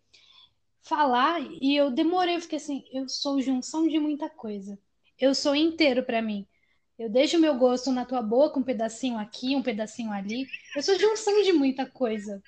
[0.83, 4.79] falar e eu demorei, eu fiquei assim, eu sou junção de muita coisa.
[5.19, 6.47] Eu sou inteiro pra mim.
[6.99, 10.47] Eu deixo o meu gosto na tua boca, um pedacinho aqui, um pedacinho ali.
[10.77, 12.43] Eu sou junção de muita coisa.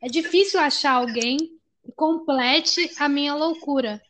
[0.00, 1.36] É difícil achar alguém
[1.84, 4.00] que complete a minha loucura.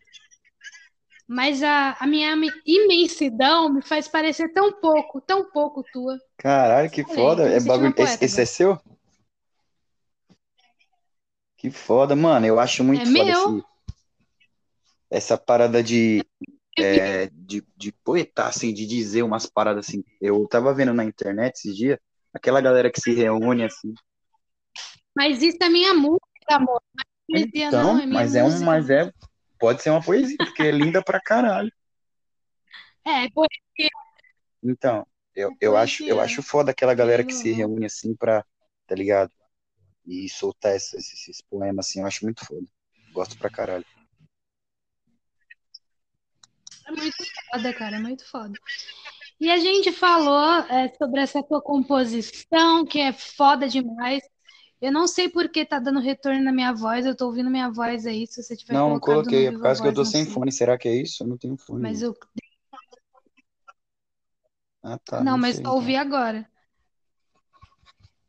[1.32, 2.34] Mas a, a minha
[2.66, 6.18] imensidão me faz parecer tão pouco, tão pouco tua.
[6.36, 7.48] Caralho, que Falei, foda.
[7.48, 7.94] É bagulho.
[7.96, 8.46] Esse, esse é agora.
[8.46, 8.78] seu?
[11.56, 12.46] Que foda, mano.
[12.46, 13.58] Eu acho muito É foda meu.
[13.58, 13.64] esse,
[15.08, 16.24] essa parada de
[16.76, 20.02] é, de, de poetar, assim, de dizer umas paradas assim.
[20.20, 21.96] Eu tava vendo na internet esses dias,
[22.34, 23.94] aquela galera que se reúne assim.
[25.14, 26.20] Mas isso é minha música,
[26.50, 26.82] amor.
[27.30, 28.66] Poesia, Então, não, é minha mas é um, música.
[28.66, 29.12] mas é,
[29.60, 31.70] pode ser uma poesia, porque é linda pra caralho.
[33.04, 33.90] É, é poesia,
[34.64, 36.22] Então, eu, é eu acho, eu poesia.
[36.24, 38.44] acho foda aquela galera que se reúne assim pra,
[38.86, 39.30] tá ligado?
[40.06, 42.66] E soltar esses, esses, esses poemas assim, eu acho muito foda.
[43.12, 43.84] Gosto pra caralho.
[46.86, 47.16] É muito
[47.50, 48.58] foda, cara, é muito foda.
[49.38, 54.22] E a gente falou é, sobre essa tua composição, que é foda demais.
[54.80, 57.70] Eu não sei por que tá dando retorno na minha voz, eu tô ouvindo minha
[57.70, 60.32] voz aí, se você tiver Não, coloquei, é por causa que eu tô sem sei.
[60.32, 60.50] fone.
[60.50, 61.22] Será que é isso?
[61.22, 61.82] Eu não tenho fone.
[61.82, 62.16] Mas eu.
[64.82, 66.02] Ah, tá, Não, não mas sei só ouvi então.
[66.02, 66.50] agora.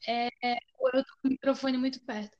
[0.07, 0.29] É,
[0.93, 2.35] eu tô com o microfone muito perto.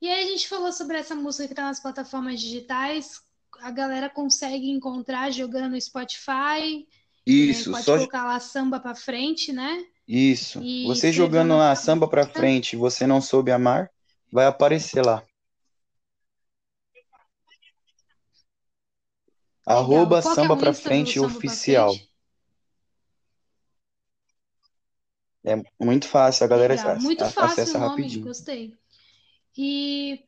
[0.00, 3.20] E aí a gente falou sobre essa música que tá nas plataformas digitais.
[3.60, 6.86] A galera consegue encontrar jogando no Spotify.
[7.26, 9.84] É, Isso, pode só colocar lá samba pra frente, né?
[10.08, 10.60] Isso.
[10.62, 12.38] E Você jogando lá samba pra música.
[12.40, 13.90] frente, você não soube amar,
[14.32, 15.22] vai aparecer lá.
[19.66, 19.80] Legal.
[19.80, 21.90] Arroba Qual é samba o pra frente Samba pra oficial.
[21.94, 22.08] Frente?
[25.44, 26.98] É muito fácil, a galera Legal.
[27.00, 28.24] Muito ac- fácil acessa o nome, rapidinho.
[28.26, 28.74] gostei.
[29.56, 30.24] E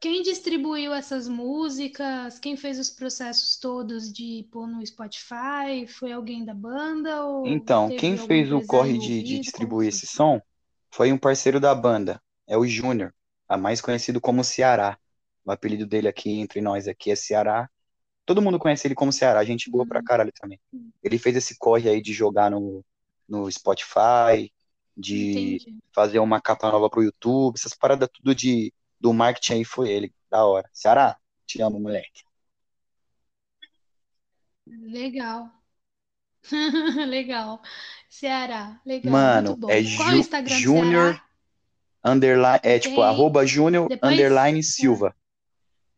[0.00, 2.38] quem distribuiu essas músicas?
[2.38, 5.86] Quem fez os processos todos de pôr no Spotify?
[5.86, 10.40] Foi alguém da banda ou Então, quem fez o corre de, de distribuir esse som
[10.90, 13.14] foi um parceiro da banda, é o Júnior,
[13.48, 14.98] a mais conhecido como Ceará.
[15.44, 17.68] O apelido dele aqui entre nós aqui é Ceará.
[18.26, 20.60] Todo mundo conhece ele como Ceará, gente boa pra Hum, caralho também.
[21.02, 22.84] Ele fez esse corre aí de jogar no,
[23.28, 24.52] no Spotify,
[24.96, 25.78] de entendi.
[25.94, 30.12] fazer uma capa nova pro YouTube, essas paradas tudo de, do marketing aí foi ele.
[30.30, 30.68] Da hora.
[30.72, 32.22] Ceará, te amo, moleque.
[34.66, 35.50] Legal.
[37.08, 37.60] Legal.
[38.08, 38.80] Ceará.
[38.84, 39.12] Legal.
[39.12, 41.20] Mano, Muito é é Ju, Júnior
[42.04, 43.04] underline, é tipo Tem.
[43.04, 44.12] arroba Júnior Depois.
[44.12, 45.14] underline Silva.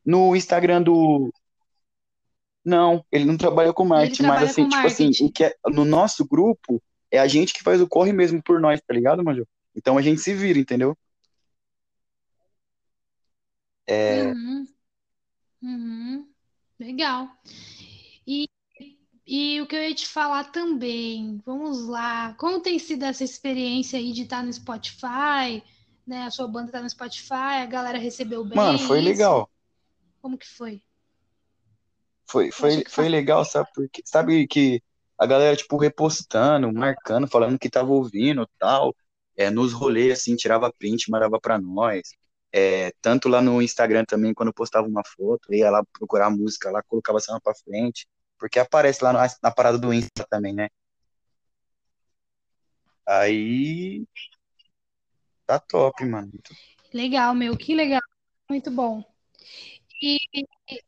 [0.04, 1.32] No Instagram do.
[2.64, 5.24] Não, ele não trabalha com marketing, mas trabalha assim, com tipo assim, marketing.
[5.26, 8.60] o que é, no nosso grupo é a gente que faz o corre mesmo por
[8.60, 9.46] nós, tá ligado, Manjo?
[9.74, 10.96] Então a gente se vira, entendeu?
[13.86, 14.66] É, Uhum,
[15.62, 16.28] uhum.
[16.78, 17.28] Legal.
[18.26, 18.48] E,
[19.26, 23.98] e o que eu ia te falar também, vamos lá, como tem sido essa experiência
[23.98, 25.62] aí de estar no Spotify,
[26.06, 26.24] né?
[26.24, 29.12] A sua banda tá no Spotify, a galera recebeu mano, foi bem isso?
[29.12, 29.50] legal.
[30.20, 30.82] Como que foi?
[32.26, 33.68] Foi, foi, foi legal, sabe?
[33.74, 34.82] Porque, sabe que
[35.18, 38.94] a galera, tipo, repostando, marcando, falando que tava ouvindo tal.
[39.36, 42.14] É, nos rolês, assim, tirava print, mandava pra nós.
[42.52, 46.30] É, tanto lá no Instagram também, quando eu postava uma foto, ia lá procurar a
[46.30, 48.06] música lá, colocava essa pra frente.
[48.38, 50.68] Porque aparece lá na, na parada do Insta também, né?
[53.06, 54.04] Aí
[55.46, 56.30] tá top, mano.
[56.92, 58.00] legal, meu, que legal,
[58.48, 59.02] muito bom.
[60.02, 60.18] E,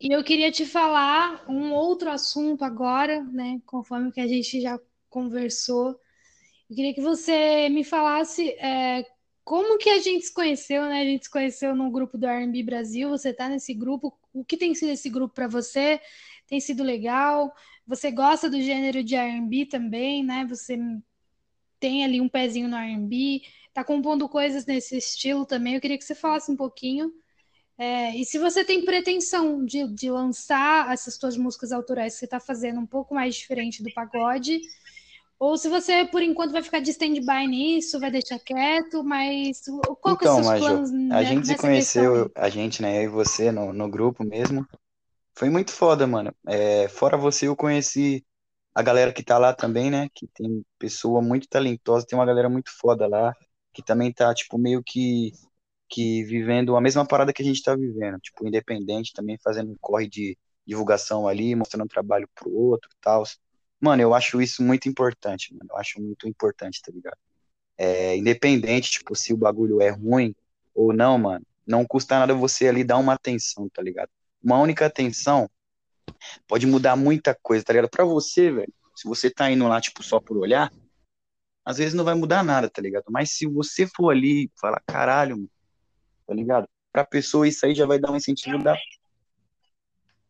[0.00, 3.60] e eu queria te falar um outro assunto agora, né?
[3.64, 5.90] Conforme que a gente já conversou.
[6.68, 9.06] Eu queria que você me falasse é,
[9.44, 11.02] como que a gente se conheceu, né?
[11.02, 13.10] A gente se conheceu no grupo do R&B Brasil.
[13.10, 14.18] Você tá nesse grupo.
[14.32, 16.00] O que tem sido esse grupo para você?
[16.46, 17.54] Tem sido legal?
[17.86, 20.46] Você gosta do gênero de R&B também, né?
[20.48, 20.78] Você
[21.78, 23.42] tem ali um pezinho no R&B,
[23.74, 25.74] tá compondo coisas nesse estilo também.
[25.74, 27.12] Eu queria que você falasse um pouquinho.
[27.76, 32.24] É, e se você tem pretensão de, de lançar essas suas músicas autorais que você
[32.24, 34.60] está fazendo um pouco mais diferente do pagode,
[35.38, 39.62] ou se você, por enquanto, vai ficar de stand-by nisso, vai deixar quieto, mas
[40.00, 42.82] qual que são Então, os seus Majô, planos a ne- gente se conheceu, a gente,
[42.82, 44.66] né, eu e você no, no grupo mesmo.
[45.36, 46.34] Foi muito foda, mano.
[46.48, 48.24] É, fora você, eu conheci
[48.74, 50.08] a galera que tá lá também, né?
[50.14, 53.34] Que tem pessoa muito talentosa, tem uma galera muito foda lá,
[53.74, 55.32] que também tá, tipo, meio que,
[55.88, 59.76] que vivendo a mesma parada que a gente tá vivendo, tipo, independente, também fazendo um
[59.80, 63.24] corre de divulgação ali, mostrando um trabalho pro outro e tal.
[63.84, 65.68] Mano, eu acho isso muito importante, mano.
[65.70, 67.18] Eu acho muito importante, tá ligado?
[67.76, 70.34] É, independente, tipo, se o bagulho é ruim
[70.74, 74.08] ou não, mano, não custa nada você ali dar uma atenção, tá ligado?
[74.42, 75.50] Uma única atenção
[76.48, 77.90] pode mudar muita coisa, tá ligado?
[77.90, 80.72] Pra você, velho, se você tá indo lá, tipo, só por olhar,
[81.62, 83.04] às vezes não vai mudar nada, tá ligado?
[83.10, 85.50] Mas se você for ali e falar, caralho, mano,
[86.26, 86.66] tá ligado?
[86.90, 88.74] Pra pessoa isso aí já vai dar um incentivo da.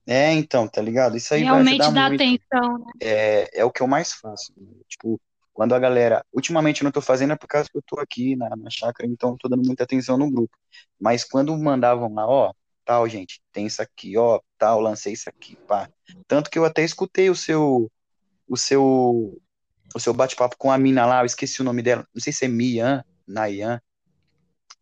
[0.07, 1.16] É, então, tá ligado?
[1.16, 2.22] Isso aí vai Realmente ajudar dá muito.
[2.22, 2.92] atenção, né?
[3.00, 4.52] É, é o que eu mais faço.
[4.57, 4.80] mano.
[4.88, 5.20] Tipo,
[5.52, 6.24] quando a galera.
[6.32, 9.09] Ultimamente eu não tô fazendo é por causa que eu tô aqui na, na chácara,
[9.09, 10.55] então eu tô dando muita atenção no grupo.
[11.00, 12.52] Mas quando mandavam lá, ó,
[12.84, 15.88] tal, gente, tem isso aqui, ó, tal, lancei isso aqui, pá.
[16.26, 17.90] Tanto que eu até escutei o seu,
[18.46, 19.40] o seu,
[19.94, 22.44] o seu bate-papo com a mina lá, eu esqueci o nome dela, não sei se
[22.44, 23.80] é Mian, Nayan,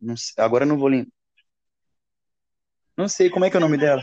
[0.01, 1.13] não sei, agora eu não vou lembrar.
[2.97, 4.03] Não sei como é que é o nome dela.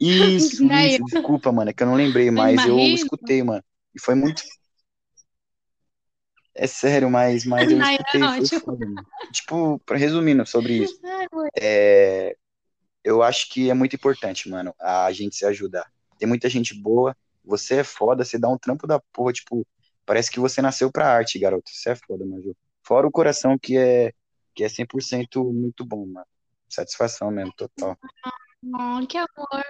[0.00, 3.62] Isso, isso, desculpa, mano, é que eu não lembrei, mas eu escutei, mano.
[3.94, 4.42] E foi muito.
[6.54, 8.20] É sério, mas, mas eu escutei.
[8.48, 8.86] Foi foda,
[9.32, 10.98] tipo, resumindo sobre isso.
[11.60, 12.36] É,
[13.04, 15.90] eu acho que é muito importante, mano, a gente se ajudar.
[16.18, 19.66] Tem muita gente boa, você é foda, você dá um trampo da porra, tipo,
[20.04, 21.70] parece que você nasceu pra arte, garoto.
[21.70, 22.56] Você é foda, mano.
[22.82, 24.12] Fora o coração que é,
[24.54, 26.26] que é 100% muito bom, mano.
[26.68, 27.96] Satisfação mesmo, total.
[28.62, 29.64] Oh, que amor.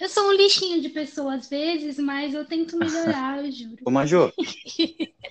[0.00, 3.76] Eu sou um lixinho de pessoa às vezes, mas eu tento melhorar, eu juro.
[3.84, 4.32] Ô, Majô.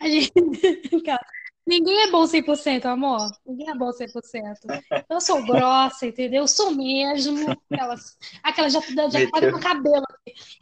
[0.00, 0.30] A gente...
[1.66, 3.30] Ninguém é bom 100%, amor.
[3.44, 5.04] Ninguém é bom 100%.
[5.10, 6.44] Eu sou grossa, entendeu?
[6.44, 7.54] Eu sou mesmo.
[7.70, 10.06] Aquelas, aquela já, já no cabelo.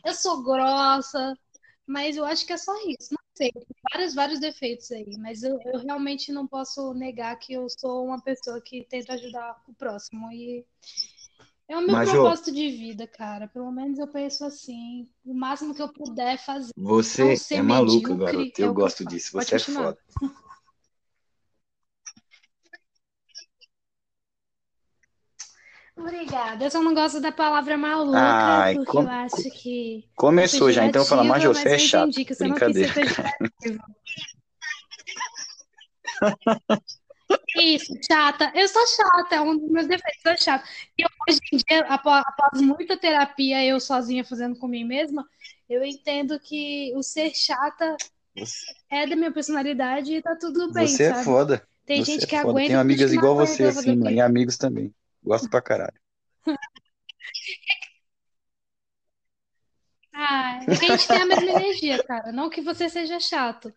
[0.05, 1.33] Eu sou grossa,
[1.87, 3.11] mas eu acho que é só isso.
[3.13, 3.53] Não tem
[3.93, 8.21] vários, vários defeitos aí, mas eu, eu realmente não posso negar que eu sou uma
[8.21, 10.33] pessoa que tenta ajudar o próximo.
[10.33, 10.65] E
[11.69, 13.47] é o meu Major, propósito de vida, cara.
[13.49, 15.09] Pelo menos eu penso assim.
[15.25, 16.73] O máximo que eu puder fazer.
[16.77, 18.53] Você é maluca, garoto.
[18.61, 19.33] Eu é gosto disso.
[19.33, 19.99] Você é foda.
[25.97, 26.65] Obrigada.
[26.65, 29.03] Eu só não gosto da palavra maluca, Ai, porque com...
[29.03, 30.05] eu acho que.
[30.15, 32.13] Começou já, então fala, Major, você é chato.
[32.13, 32.93] Você Brincadeira.
[37.59, 38.53] Isso, chata.
[38.55, 40.65] Eu sou chata, é um dos meus defeitos, eu sou chata.
[40.99, 45.27] E hoje em dia, após, após, muita terapia, eu sozinha fazendo com mim mesma,
[45.69, 47.97] eu entendo que o ser chata
[48.91, 51.21] é da minha personalidade e tá tudo bem, Você é sabe?
[51.21, 51.69] é foda.
[51.87, 52.51] Tem você gente é que foda.
[52.51, 52.69] aguenta.
[52.69, 54.95] Tenho amigas igual você, assim, e amigos também.
[55.27, 55.99] Gosto pra caralho.
[60.19, 62.33] Ah, a gente tem a mesma energia, cara.
[62.33, 63.71] Não que você seja chato.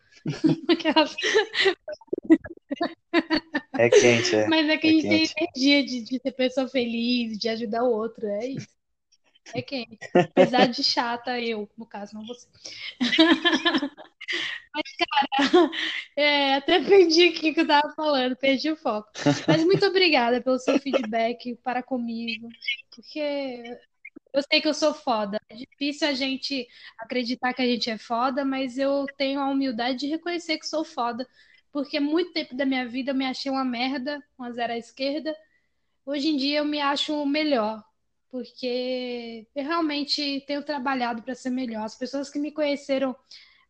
[3.78, 4.48] É quente, é.
[4.48, 5.34] Mas é que é a gente quente.
[5.34, 8.26] tem energia de, de ser pessoa feliz, de ajudar o outro.
[8.26, 8.70] É isso.
[9.54, 9.98] É quente.
[10.16, 12.48] Apesar de chata, eu, no caso, não você.
[14.74, 15.28] Mas, cara,
[16.16, 19.10] é, até perdi o que eu tava falando, perdi o foco.
[19.48, 22.50] Mas muito obrigada pelo seu feedback para comigo,
[22.94, 23.80] porque
[24.34, 25.40] eu sei que eu sou foda.
[25.50, 26.68] É difícil a gente
[26.98, 30.84] acreditar que a gente é foda, mas eu tenho a humildade de reconhecer que sou
[30.84, 31.28] foda,
[31.72, 35.36] porque muito tempo da minha vida eu me achei uma merda, uma zero à esquerda.
[36.06, 37.84] Hoje em dia eu me acho melhor,
[38.32, 41.84] porque eu realmente tenho trabalhado para ser melhor.
[41.84, 43.16] As pessoas que me conheceram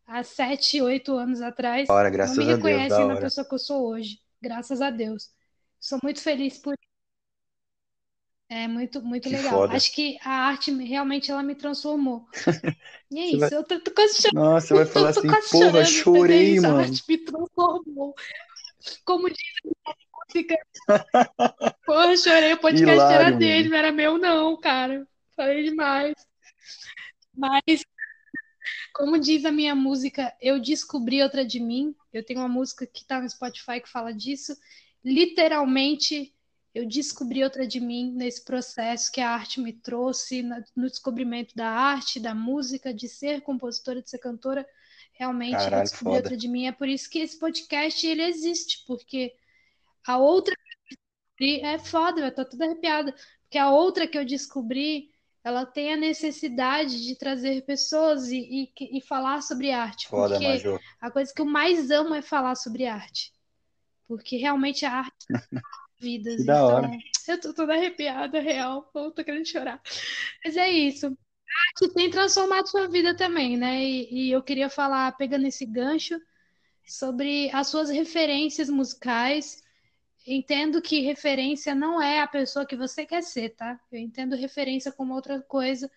[0.10, 4.20] há sete, oito anos atrás, hora, não me reconhecem na pessoa que eu sou hoje.
[4.42, 5.30] Graças a Deus.
[5.80, 6.76] Sou muito feliz por
[8.52, 9.52] é muito, muito que legal.
[9.52, 9.76] Foda.
[9.76, 12.28] Acho que a arte realmente ela me transformou.
[13.12, 13.50] E é isso, vai...
[13.54, 14.36] eu tô, tô quase chorando.
[14.36, 16.78] Nossa, você vai falar assim, porra, chorei, isso, mano.
[16.78, 18.16] A arte me transformou.
[19.04, 19.38] Como diz
[19.88, 19.94] a
[20.28, 20.56] música.
[21.88, 25.08] porra, chorei, o podcast Hilário, era dele, não era meu não, cara.
[25.36, 26.14] Falei demais.
[27.36, 27.84] Mas
[29.00, 31.96] como diz a minha música, eu descobri outra de mim.
[32.12, 34.54] Eu tenho uma música que tá no Spotify que fala disso.
[35.02, 36.36] Literalmente,
[36.76, 40.44] eu descobri outra de mim nesse processo que a arte me trouxe,
[40.76, 44.68] no descobrimento da arte, da música, de ser compositora, de ser cantora.
[45.14, 46.18] Realmente, Caralho, eu descobri foda.
[46.18, 46.68] outra de mim.
[46.68, 49.34] É por isso que esse podcast ele existe, porque
[50.06, 50.62] a outra que
[50.94, 50.98] eu
[51.48, 55.10] descobri é foda, eu tô toda arrepiada, porque a outra que eu descobri
[55.50, 60.08] ela tem a necessidade de trazer pessoas e, e, e falar sobre arte.
[60.08, 60.80] Foda, porque Major.
[61.02, 63.34] a coisa que eu mais amo é falar sobre arte.
[64.08, 65.26] Porque realmente a arte
[66.00, 66.38] vidas.
[66.38, 66.92] Que da então, hora.
[67.28, 68.90] eu tô toda arrepiada, real.
[68.96, 69.82] Eu tô querendo chorar.
[70.44, 71.08] Mas é isso.
[71.08, 71.12] A
[71.70, 73.84] arte tem transformado sua vida também, né?
[73.84, 76.20] E, e eu queria falar, pegando esse gancho,
[76.86, 79.64] sobre as suas referências musicais
[80.36, 83.80] entendo que referência não é a pessoa que você quer ser, tá?
[83.92, 85.90] Eu entendo referência como outra coisa.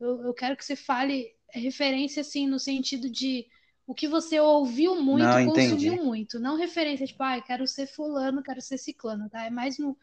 [0.00, 3.46] Eu, eu quero que você fale referência, assim, no sentido de
[3.86, 6.04] o que você ouviu muito, Não, consumiu entendi.
[6.04, 6.38] muito.
[6.38, 9.44] Não referência, tipo, ah, quero ser fulano, quero ser ciclano, tá?
[9.44, 9.96] É mais no...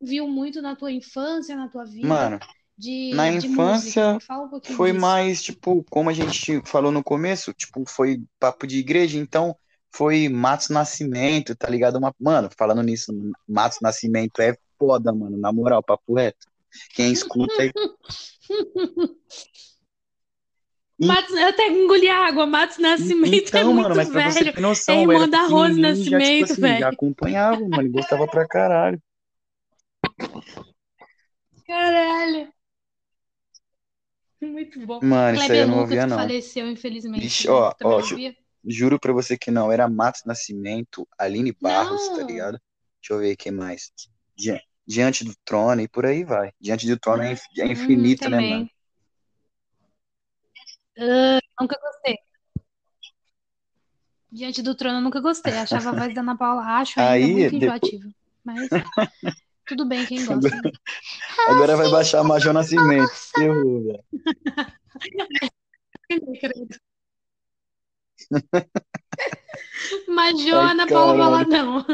[0.00, 2.38] Viu muito na tua infância, na tua vida, Mano,
[2.76, 5.00] de, na de infância um foi disso.
[5.00, 9.54] mais, tipo, como a gente falou no começo, tipo, foi papo de igreja, então
[9.92, 11.96] foi Matos Nascimento, tá ligado?
[11.96, 12.14] Uma...
[12.18, 13.12] Mano, falando nisso,
[13.48, 16.46] Matos Nascimento é foda, mano, na moral, papo reto.
[16.94, 17.72] Quem escuta aí.
[21.02, 22.44] Matos, eu até engoli água.
[22.46, 24.32] Matos Nascimento então, é muito mano, mas pra velho.
[24.32, 26.78] você ter noção, é era da Rose pequenininho, já, tipo Nascimento, assim, velho.
[26.78, 29.02] já acompanhava, mano, ele gostava pra caralho.
[31.66, 32.52] Caralho.
[34.42, 35.00] Muito bom.
[35.02, 36.16] Mano, isso aí Kleber eu não Lucas, ouvia, não.
[36.18, 37.52] faleceu, infelizmente, Vixe, né?
[37.52, 38.36] ó, Também ó, ouvia?
[38.66, 42.26] Juro pra você que não, era Matos Nascimento, Aline Barros, tá Não.
[42.26, 42.60] ligado?
[43.00, 43.90] Deixa eu ver quem mais.
[44.36, 46.52] Di- Diante do Trono e por aí vai.
[46.60, 48.68] Diante do Trono é é Hum, infinito, né, mano?
[50.98, 52.18] Ah, nunca gostei.
[54.32, 55.52] Diante do Trono, eu nunca gostei.
[55.54, 58.10] Achava a voz da Ana Paula, acho ainda Aí, muito depois, enjoativa.
[58.44, 58.68] Mas
[59.66, 60.72] tudo bem quem gosta, agora,
[61.48, 63.12] agora vai baixar Major como Nascimento.
[63.34, 64.04] Ferrou, velho.
[69.90, 70.14] credo.
[70.14, 71.16] Major Ai, Ana Paula.
[71.16, 71.84] Valadão.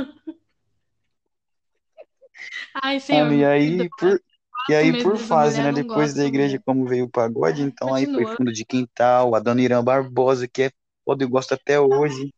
[2.83, 4.21] Ai, senhor, e me aí, por,
[4.69, 5.73] e aí, por fase, né?
[5.73, 8.37] Depois da igreja, como veio o pagode, então aí foi Continua.
[8.37, 10.71] fundo de quintal, a Dona Irã Barbosa, que é
[11.05, 12.33] foda, eu gosto até hoje.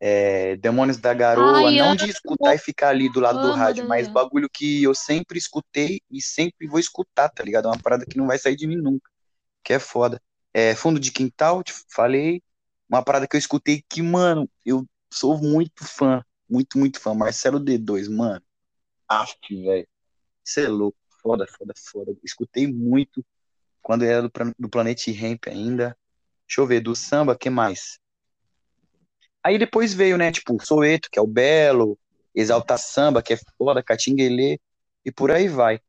[0.00, 3.88] É, Demônios da Garoa, Ai, não de escutar e ficar ali do lado do rádio,
[3.88, 7.68] mas bagulho que eu sempre escutei e sempre vou escutar, tá ligado?
[7.68, 9.10] É uma parada que não vai sair de mim nunca,
[9.62, 10.20] que é foda.
[10.54, 12.40] É, fundo de quintal, te falei,
[12.88, 17.12] uma parada que eu escutei que, mano, eu sou muito fã, muito, muito fã.
[17.12, 18.42] Marcelo D2, mano,
[19.08, 19.86] aff, velho,
[20.42, 22.16] você é louco, foda, foda, foda.
[22.22, 23.24] Escutei muito
[23.82, 25.96] quando era do, do Planet Ramp ainda.
[26.46, 27.98] Deixa eu ver, do samba, que mais?
[29.42, 31.98] Aí depois veio, né, tipo, Soweto, que é o Belo,
[32.34, 34.58] Exalta Samba, que é foda, Catinguelê,
[35.04, 35.80] e por aí vai.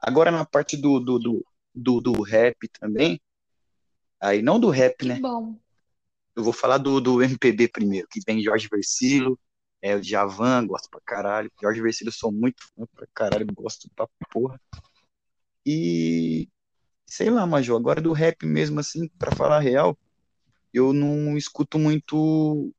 [0.00, 3.20] Agora na parte do, do, do, do, do rap também,
[4.20, 5.58] aí não do rap, né, bom.
[6.36, 9.38] eu vou falar do, do MPB primeiro, que vem Jorge Versilo,
[9.80, 11.52] é o Djavan, gosto pra caralho.
[11.60, 14.60] Jorge Versilo, sou muito fã pra caralho, gosto pra porra.
[15.66, 16.48] E
[17.06, 19.96] sei lá, Major, agora do rap mesmo, assim, pra falar real,
[20.72, 22.74] eu não escuto muito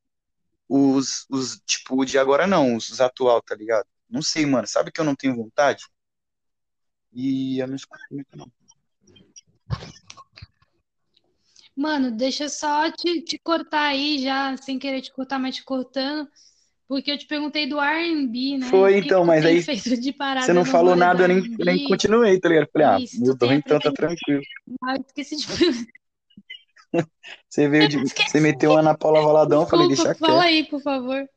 [0.67, 3.86] os, os tipo, de agora não, os atual, tá ligado?
[4.09, 5.86] Não sei, mano, sabe que eu não tenho vontade?
[7.13, 8.51] E eu não escuto muito, não.
[11.76, 15.63] Mano, deixa eu só te, te cortar aí, já sem querer te cortar, mas te
[15.63, 16.30] cortando,
[16.88, 18.67] porque eu te perguntei do R&B, né?
[18.69, 19.65] Foi, então, mas aí
[20.39, 22.69] você não falou nada, eu nem, nem continuei, tá ligado?
[22.71, 24.41] Falei, ah, se tu mudou, então tá tranquilo.
[24.84, 25.45] Ah, esqueci de...
[27.49, 27.97] Você veio de,
[28.28, 30.45] você meteu a Ana Paula Valadão, eu falei, Desculpa, deixa fala quieto.
[30.45, 31.28] aí, por favor.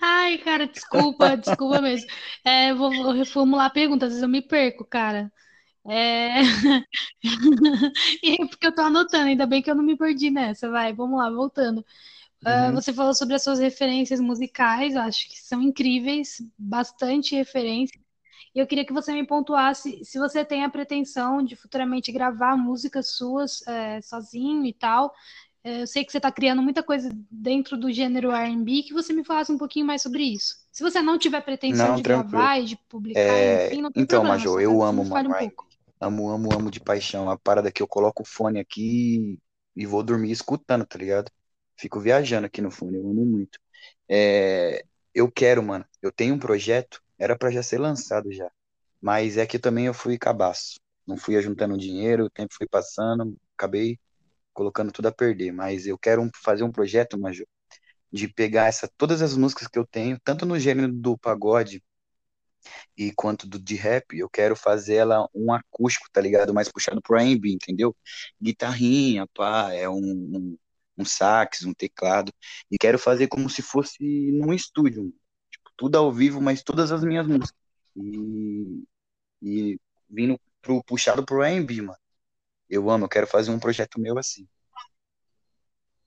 [0.00, 2.08] Ai, cara, desculpa, desculpa mesmo.
[2.44, 5.32] É, vou, vou reformular a pergunta, às vezes eu me perco, cara.
[5.88, 6.42] É...
[8.22, 10.68] E porque eu tô anotando, ainda bem que eu não me perdi nessa.
[10.70, 11.84] Vai, vamos lá, voltando.
[12.44, 12.72] Ah, Uhum.
[12.72, 18.00] você falou sobre as suas referências musicais, eu acho que são incríveis, bastante referência.
[18.54, 22.56] E eu queria que você me pontuasse se você tem a pretensão de futuramente gravar
[22.56, 25.12] músicas suas, é, sozinho e tal.
[25.68, 29.12] É, eu sei que você está criando muita coisa dentro do gênero R&B, que você
[29.12, 30.56] me falasse um pouquinho mais sobre isso.
[30.72, 32.32] Se você não tiver pretensão Não, de tranquilo.
[32.42, 35.34] gravar e de publicar, É, enfim, não tem então, problema, Major, eu amo, mano, um
[35.34, 35.52] R&B.
[36.00, 37.30] Amo, amo, amo de paixão.
[37.30, 39.38] A parada que eu coloco o fone aqui
[39.76, 41.30] e vou dormir escutando, tá ligado?
[41.78, 43.58] Fico viajando aqui no fone, eu amo muito.
[44.08, 45.84] É, eu quero, mano.
[46.02, 48.50] Eu tenho um projeto, era pra já ser lançado já.
[49.00, 50.80] Mas é que também eu fui cabaço.
[51.06, 53.98] Não fui ajuntando dinheiro, o tempo foi passando, acabei
[54.58, 55.52] colocando tudo a perder.
[55.52, 57.46] Mas eu quero um- fazer um projeto, Major,
[58.12, 61.80] de pegar essa, todas as músicas que eu tenho, tanto no gênero do pagode
[62.96, 66.52] e quanto do de rap, eu quero fazer ela um acústico, tá ligado?
[66.52, 67.96] Mais puxado pro R&B, entendeu?
[68.42, 70.58] Guitarrinha, pá, é um, um,
[70.98, 72.32] um sax, um teclado.
[72.70, 73.98] E quero fazer como se fosse
[74.32, 75.14] num estúdio.
[75.50, 77.54] Tipo, tudo ao vivo, mas todas as minhas músicas.
[77.96, 78.84] E,
[79.42, 79.80] e
[80.10, 81.98] vindo pro, puxado pro R&B, mano.
[82.68, 84.46] Eu amo, eu quero fazer um projeto meu assim,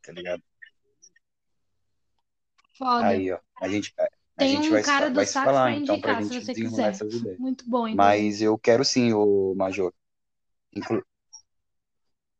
[0.01, 0.43] tá ligado?
[2.77, 3.07] Foda.
[3.07, 4.07] Aí, ó, a gente, a,
[4.37, 6.53] Tem gente um vai, cara vai se falar, pra então, pra indicar, se gente você
[6.53, 6.89] desenrolar quiser.
[6.89, 7.39] essas ideias.
[7.39, 7.95] Muito bom, inclusive.
[7.95, 9.93] Mas eu quero sim, o Major.
[10.73, 11.03] Inclu-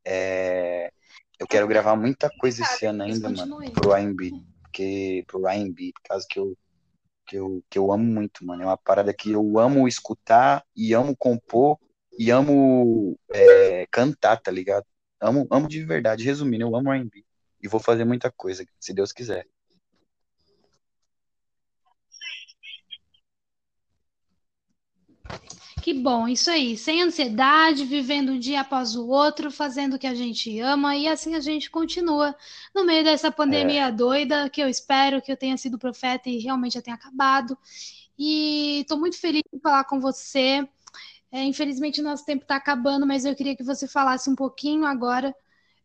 [0.06, 0.92] é,
[1.40, 6.02] eu quero gravar muita coisa esse ano ainda, mano, pro R&B, porque pro R&B, por
[6.08, 6.58] causa que eu
[7.26, 8.64] que eu que eu amo muito, mano.
[8.64, 11.78] É uma parada que eu amo escutar e amo compor
[12.18, 14.86] e amo é, cantar, tá ligado?
[15.20, 16.24] Amo, amo de verdade.
[16.24, 17.24] Resumindo, eu amo R&B
[17.62, 19.48] e vou fazer muita coisa, se Deus quiser.
[25.82, 26.78] Que bom, isso aí.
[26.78, 31.08] Sem ansiedade, vivendo um dia após o outro, fazendo o que a gente ama e
[31.08, 32.36] assim a gente continua
[32.74, 36.38] no meio dessa É, pandemia doida, que eu espero que eu tenha sido profeta e
[36.38, 37.58] realmente já tenha acabado.
[38.18, 40.68] E estou muito feliz de falar com você.
[41.32, 44.86] É, infelizmente, o nosso tempo está acabando, mas eu queria que você falasse um pouquinho
[44.86, 45.34] agora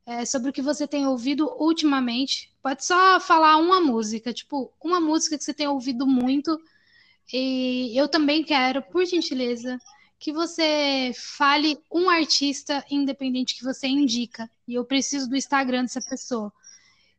[0.05, 2.53] é, sobre o que você tem ouvido ultimamente.
[2.61, 6.59] Pode só falar uma música, tipo, uma música que você tem ouvido muito.
[7.33, 9.79] E eu também quero, por gentileza,
[10.19, 14.51] que você fale um artista independente que você indica.
[14.67, 16.53] E eu preciso do Instagram dessa pessoa.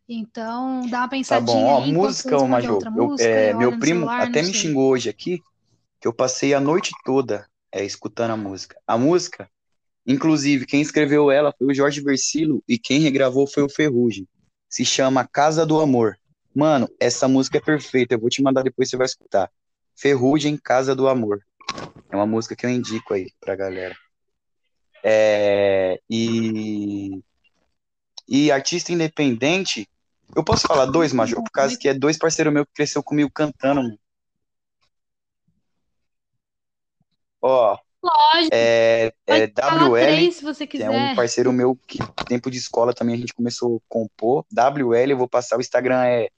[0.08, 4.02] Então, dá uma pensadinha Tá bom, ó, aí, música, ô Eu, música, é, meu primo
[4.02, 5.42] celular, até me xingou hoje aqui,
[6.00, 8.80] que eu passei a noite toda é, escutando a música.
[8.86, 9.50] A música,
[10.06, 14.28] inclusive, quem escreveu ela foi o Jorge Versilo e quem regravou foi o Ferrugem.
[14.70, 16.18] Se chama Casa do Amor.
[16.54, 18.16] Mano, essa música é perfeita.
[18.16, 19.50] Eu vou te mandar depois, você vai escutar.
[19.96, 21.42] Ferrugem, Casa do Amor.
[22.10, 23.96] É uma música que eu indico aí pra galera.
[25.04, 27.22] É, e,
[28.28, 29.88] e artista independente,
[30.36, 33.30] eu posso falar dois, Major, por causa que é dois parceiros meus que cresceu comigo
[33.34, 34.00] cantando, mano.
[37.42, 41.16] Ó, Lógico, é, é WL, três se você que é um quiser.
[41.16, 44.46] parceiro meu que tempo de escola também a gente começou a compor.
[44.52, 46.30] WL, eu vou passar o Instagram é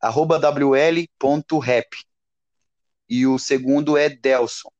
[0.00, 1.96] arroba wl.rap.
[3.08, 4.70] E o segundo é Delson.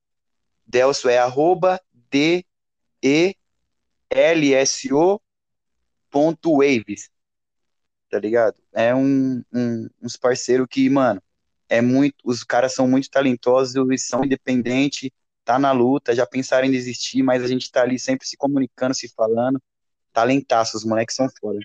[0.66, 1.80] Delson é arroba
[4.10, 5.20] D-E-L-S-O
[6.10, 7.10] ponto waves.
[8.10, 8.56] Tá ligado?
[8.72, 11.22] É um, um- uns parceiros que, mano,
[11.68, 12.16] é muito.
[12.24, 15.10] Os caras são muito talentosos, eles são independentes,
[15.48, 18.94] tá na luta, já pensaram em desistir, mas a gente tá ali sempre se comunicando,
[18.94, 19.58] se falando.
[20.12, 21.58] Talentaços, os moleques são foda.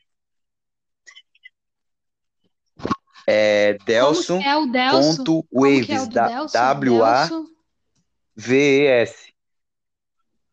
[3.28, 5.18] É Delson é o Delso?
[5.18, 6.54] ponto Como que é o waves, do da- Delso?
[6.54, 8.38] W-A-V-E-S.
[8.38, 9.34] Delso?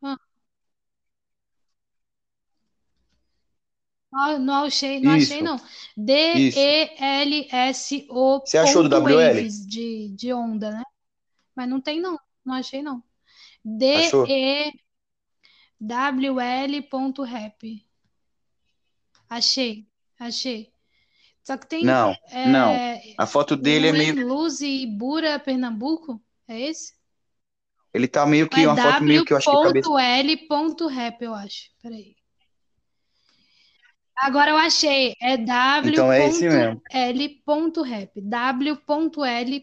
[0.02, 0.16] Ah,
[4.12, 5.54] ah, não achei, não achei Isso, não.
[5.54, 5.64] isso.
[5.96, 9.34] D-E-L-S-O Você achou do WL?
[9.36, 10.82] waves de, de onda, né?
[11.54, 13.00] Mas não tem não, não achei não.
[13.94, 14.26] Achou?
[15.80, 17.86] D-E-W-L ponto rap.
[19.28, 19.86] Achei,
[20.18, 20.72] achei.
[21.42, 22.14] Só que tem Não,
[22.46, 22.70] não.
[22.70, 24.26] é, A foto dele é meio.
[24.26, 26.22] Luz e Ibura, Pernambuco?
[26.46, 26.92] É esse?
[27.92, 29.88] Ele tá meio que é uma foto meio que eu acho que cabeça.
[29.88, 31.70] w.l.rap, eu acho.
[31.82, 32.14] Peraí.
[34.16, 35.14] Agora eu achei.
[35.20, 36.80] É Então é esse mesmo.
[36.92, 38.20] w.l.rap.
[38.20, 39.60] w.l.rap.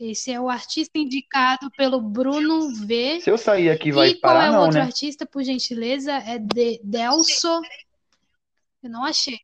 [0.00, 3.20] Esse é o artista indicado pelo Bruno V.
[3.20, 4.84] Se eu sair aqui, vai E qual parar, é o não, outro né?
[4.86, 6.12] artista, por gentileza?
[6.12, 7.60] É de Delso.
[8.82, 9.38] Eu não achei.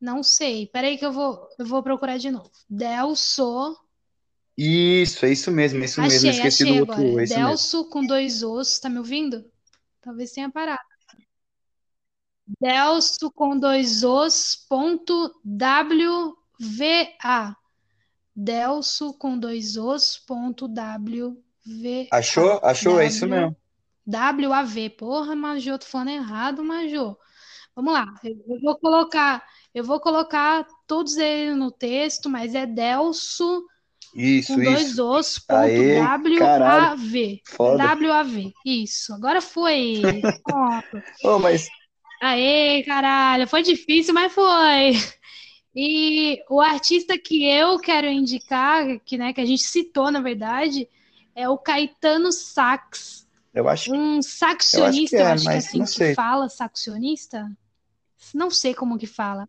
[0.00, 0.66] Não sei.
[0.66, 2.50] Peraí que eu vou, eu vou procurar de novo.
[2.68, 3.76] Delso.
[4.58, 6.26] Isso, é isso mesmo, é isso mesmo.
[6.26, 7.20] Eu Achei, esqueci achei do outro, agora.
[7.20, 7.58] é isso mesmo.
[7.58, 8.78] Delso com dois ossos.
[8.80, 9.50] Tá me ouvindo?
[10.00, 10.80] Talvez tenha parado.
[12.60, 16.36] Delso com dois os ponto WVA.
[18.38, 22.08] Delso com dois os ponto WVA.
[22.10, 22.60] Achou?
[22.62, 23.00] Achou?
[23.00, 23.56] É isso W- mesmo.
[24.06, 24.90] WAV.
[24.90, 27.18] Porra, Majô, tô falando errado, Majô.
[27.76, 28.06] Vamos lá.
[28.24, 33.66] Eu vou colocar, eu vou colocar todos eles no texto, mas é Delso
[34.14, 35.02] Isso, com dois isso.
[35.02, 36.00] os ponto Aê.
[36.00, 37.42] WAV.
[37.72, 38.52] WAV.
[38.64, 39.14] Isso.
[39.14, 40.22] Agora foi.
[40.44, 41.02] Pronto.
[41.24, 41.68] Ô, mas
[42.20, 44.92] Aê, caralho, foi difícil, mas foi.
[45.74, 50.88] E o artista que eu quero indicar, que, né, que a gente citou, na verdade,
[51.34, 53.92] é o Caetano Sax, eu acho que.
[53.92, 56.14] um saxonista, eu é, acho que é mas assim não que sei.
[56.14, 57.50] fala, saxonista?
[58.34, 59.48] Não sei como que fala.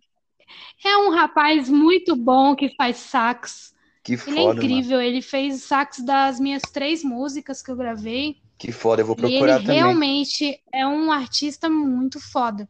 [0.85, 3.73] É um rapaz muito bom que faz sax.
[4.03, 4.65] Que Ele é foda, mano.
[4.65, 8.41] incrível, ele fez sax das minhas três músicas que eu gravei.
[8.59, 9.99] Que foda, eu vou E ele procurar também.
[9.99, 12.69] realmente é um artista muito foda.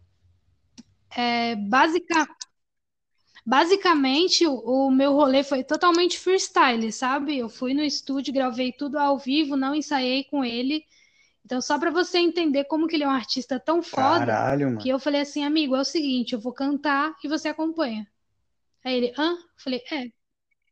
[1.15, 2.27] É, basica-
[3.49, 7.35] basicamente, o, o meu rolê foi totalmente freestyle, sabe?
[7.35, 10.85] Eu fui no estúdio, gravei tudo ao vivo, não ensaiei com ele.
[11.43, 14.77] Então, só para você entender como que ele é um artista tão foda, Caralho, mano.
[14.77, 18.07] que eu falei assim, amigo, é o seguinte, eu vou cantar e você acompanha.
[18.85, 19.31] Aí ele, hã?
[19.31, 20.11] Eu falei, é.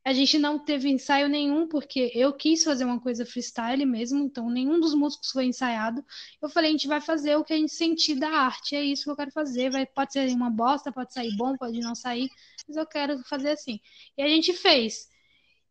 [0.08, 4.49] A gente não teve ensaio nenhum, porque eu quis fazer uma coisa freestyle mesmo, então
[4.49, 6.01] nenhum dos músicos foi ensaiado.
[6.41, 9.03] Eu falei, a gente vai fazer o que a gente sentir da arte, é isso
[9.03, 9.70] que eu quero fazer.
[9.70, 12.30] Vai, pode ser uma bosta, pode sair bom, pode não sair,
[12.66, 13.82] mas eu quero fazer assim.
[14.18, 15.10] E a gente fez.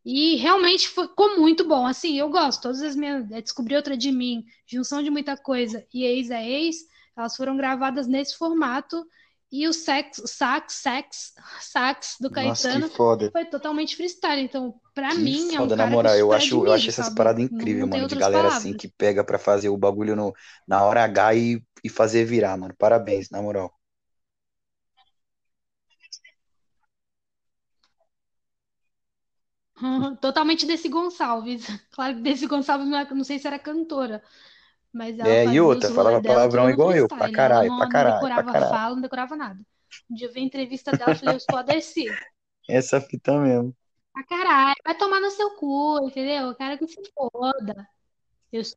[0.05, 1.87] E realmente ficou muito bom.
[1.87, 2.61] Assim, eu gosto.
[2.61, 3.31] Todas as minhas.
[3.31, 6.77] é, Descobri outra de mim, junção de muita coisa e ex é ex,
[7.17, 9.03] elas foram gravadas nesse formato.
[9.51, 13.33] E o sex, o sax, sax, sax do Nossa, Caetano que foda.
[13.33, 14.43] foi totalmente freestyle.
[14.43, 16.17] Então, pra Que mim, é um foda, na cara que moral.
[16.17, 18.07] eu Eu acho, eu admiro, acho essas paradas incríveis, não mano.
[18.07, 18.75] De galera assim palavras.
[18.75, 20.35] que pega pra fazer o bagulho no,
[20.67, 22.75] na hora H e, e fazer virar, mano.
[22.77, 23.73] Parabéns, na moral.
[30.21, 31.67] Totalmente Desi Gonçalves.
[31.91, 34.23] Claro que Desi Gonçalves não, é, não sei se era cantora,
[34.97, 37.19] mas ela É, e outra, falava palavrão igual eu, pra.
[37.19, 38.71] Ela caralho, não, pra não caralho, pra decorava caralho.
[38.71, 39.61] fala, não decorava nada.
[40.11, 41.65] Um dia eu vi a entrevista dela, eu falei, eu sou a.
[42.69, 43.75] Essa fita mesmo.
[44.13, 46.49] Pra caralho, vai tomar no seu cu, entendeu?
[46.49, 47.89] Eu quero que se foda.
[48.53, 48.77] Eu sou.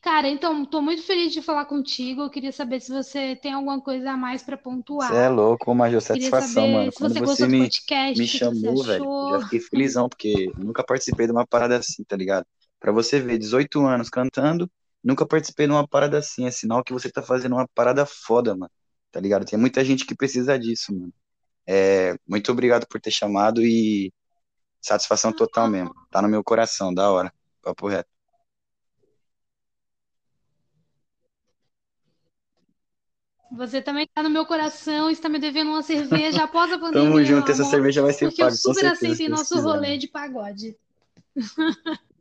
[0.00, 2.22] Cara, então, tô muito feliz de falar contigo.
[2.22, 4.56] Eu queria saber se você tem alguma coisa a mais pra
[4.98, 5.28] Você é pontuar.
[5.28, 6.92] louco, Major, satisfação, saber mano.
[6.92, 9.60] se Quando você você gostou do me, podcast, me o chamou, velho, eu já fiquei
[9.60, 12.46] felizão, porque nunca participei de uma parada assim, tá ligado?
[12.82, 14.68] Pra você ver, 18 anos cantando,
[15.04, 16.46] nunca participei de uma parada assim.
[16.46, 18.70] É sinal que você tá fazendo uma parada foda, mano.
[19.12, 19.44] Tá ligado?
[19.46, 21.14] Tem muita gente que precisa disso, mano.
[21.64, 24.12] É, muito obrigado por ter chamado e
[24.80, 25.94] satisfação total mesmo.
[26.10, 27.32] Tá no meu coração, da hora.
[27.62, 28.10] Papo reto.
[33.52, 37.14] Você também tá no meu coração, está me devendo uma cerveja após a Tamo pandemia,
[37.14, 39.60] meu junto, essa amor, cerveja vai ser porque eu paga, com super certeza, aceitei nosso
[39.60, 39.98] rolê mano.
[39.98, 40.76] de pagode.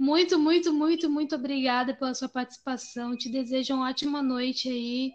[0.00, 3.14] Muito, muito, muito, muito obrigada pela sua participação.
[3.16, 5.12] Te desejo uma ótima noite aí.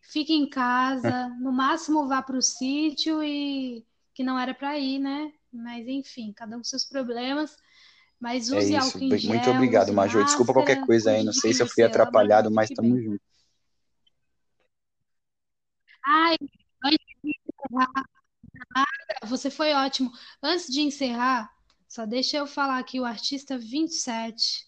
[0.00, 3.84] Fique em casa, no máximo vá para o sítio e
[4.14, 5.32] que não era para ir, né?
[5.52, 7.56] Mas enfim, cada um com seus problemas.
[8.20, 8.98] Mas É use isso.
[8.98, 10.24] álcool em Bem- Muito gel, obrigado, Major.
[10.24, 11.24] Desculpa qualquer coisa aí.
[11.24, 13.04] Não sei se eu fui atrapalhado, mas fique tamo bem.
[13.04, 13.20] junto.
[16.06, 16.36] Ai,
[16.84, 18.04] antes de encerrar,
[19.26, 20.10] você foi ótimo.
[20.42, 21.50] Antes de encerrar,
[21.88, 24.66] só deixa eu falar aqui o artista 27,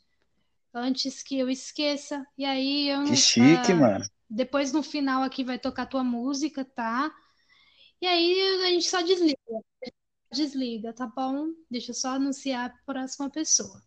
[0.75, 2.27] antes que eu esqueça.
[2.39, 4.05] E aí, eu, Que chique, ah, mano.
[4.29, 7.13] depois no final aqui vai tocar tua música, tá?
[8.01, 9.37] E aí a gente só desliga,
[10.33, 11.49] desliga, tá bom?
[11.71, 13.83] Deixa eu só anunciar a próxima pessoa.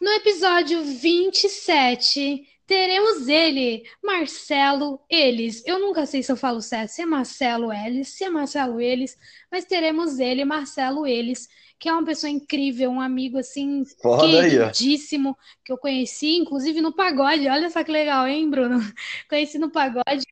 [0.00, 5.62] No episódio 27, teremos ele, Marcelo Eles.
[5.66, 9.16] Eu nunca sei se eu falo certo, se é Marcelo Eles, se é Marcelo Eles,
[9.50, 11.48] mas teremos ele, Marcelo Eles,
[11.78, 16.80] que é uma pessoa incrível, um amigo assim, Foda aí, queridíssimo, que eu conheci, inclusive
[16.80, 17.48] no pagode.
[17.48, 18.78] Olha só que legal, hein, Bruno?
[19.28, 20.24] Conheci no pagode.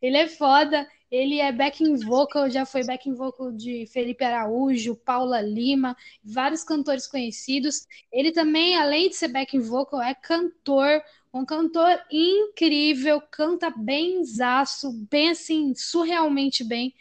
[0.00, 0.86] Ele é foda.
[1.10, 7.06] Ele é backing vocal, já foi backing vocal de Felipe Araújo, Paula Lima, vários cantores
[7.06, 7.86] conhecidos.
[8.12, 11.00] Ele também, além de ser backing vocal, é cantor,
[11.32, 16.92] um cantor incrível, canta benzaço, bem assim, surrealmente bem.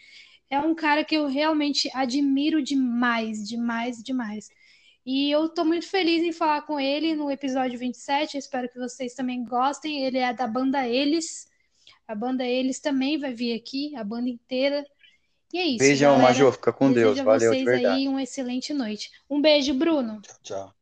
[0.50, 4.50] É um cara que eu realmente admiro demais, demais, demais.
[5.06, 8.36] E eu tô muito feliz em falar com ele no episódio 27.
[8.36, 10.04] Eu espero que vocês também gostem.
[10.04, 11.48] Ele é da banda Eles.
[12.08, 14.86] A banda Eles também vai vir aqui, a banda inteira.
[15.54, 16.30] E é isso, Beijão, galera.
[16.30, 16.52] Major.
[16.54, 17.16] Fica com Deus.
[17.16, 17.96] Desejo a Valeu, de vocês verdade.
[17.96, 19.12] aí uma excelente noite.
[19.30, 20.22] Um beijo, Bruno.
[20.44, 20.74] Tchau.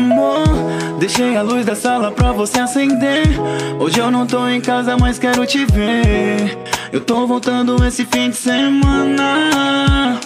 [0.00, 0.48] Amor,
[0.98, 3.26] deixei a luz da sala pra você acender.
[3.78, 6.56] Hoje eu não tô em casa, mas quero te ver.
[6.90, 10.18] Eu tô voltando esse fim de semana.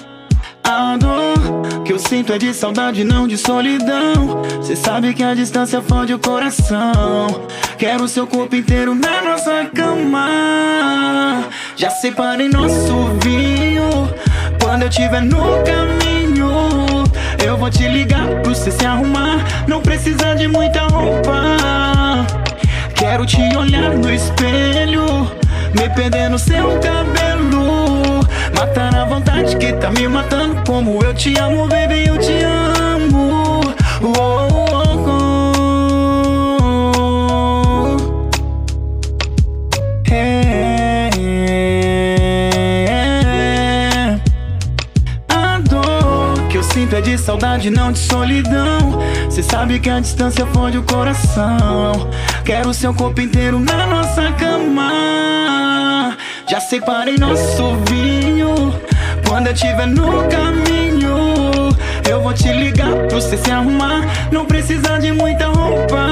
[0.62, 4.44] A dor que eu sinto é de saudade, não de solidão.
[4.62, 7.26] Cê sabe que a distância fode o coração.
[7.76, 11.48] Quero seu corpo inteiro na nossa cama.
[11.74, 14.08] Já separei nosso vinho.
[14.62, 16.23] Quando eu tiver no caminho,
[17.44, 19.44] eu vou te ligar pra você se arrumar.
[19.68, 22.26] Não precisa de muita roupa.
[22.94, 25.30] Quero te olhar no espelho,
[25.78, 28.20] me perder no seu cabelo.
[28.58, 30.62] Matar a vontade que tá me matando.
[30.66, 32.53] Como eu te amo, baby, eu te amo.
[47.54, 49.00] Saudade, não de solidão.
[49.30, 52.10] Cê sabe que a distância fode o coração.
[52.44, 56.16] Quero seu corpo inteiro na nossa cama.
[56.48, 58.74] Já separei nosso vinho.
[59.26, 61.70] Quando eu tiver no caminho,
[62.08, 64.02] eu vou te ligar pra você se arrumar.
[64.30, 66.06] Não precisa de muita roupa.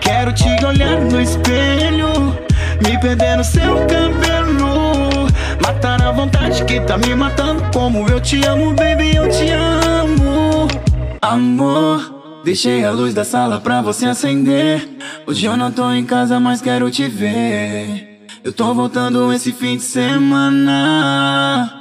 [0.00, 2.36] Quero te olhar no espelho,
[2.82, 5.26] me perder no seu cabelo.
[5.60, 7.62] Matar a vontade que tá me matando.
[7.72, 9.85] Como eu te amo, baby, eu te amo.
[11.22, 14.88] Amor, deixei a luz da sala pra você acender.
[15.26, 18.20] Hoje eu não tô em casa, mas quero te ver.
[18.44, 21.72] Eu tô voltando esse fim de semana.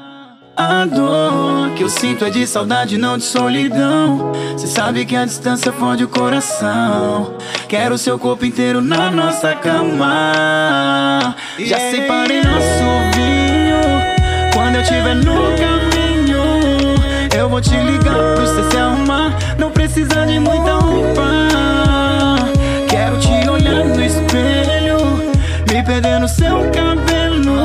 [0.57, 4.31] A dor que eu sinto é de saudade, não de solidão.
[4.57, 7.35] Cê sabe que a distância fode o coração.
[7.67, 11.35] Quero seu corpo inteiro na nossa cama.
[11.59, 12.85] Já separei nosso
[13.15, 13.81] vinho.
[14.53, 15.94] Quando eu estiver no caminho,
[17.55, 19.33] vou te ligar pra você se arrumar.
[19.57, 21.23] Não precisa de muita roupa.
[22.89, 24.97] Quero te olhar no espelho,
[25.71, 27.55] me perder no seu cabelo.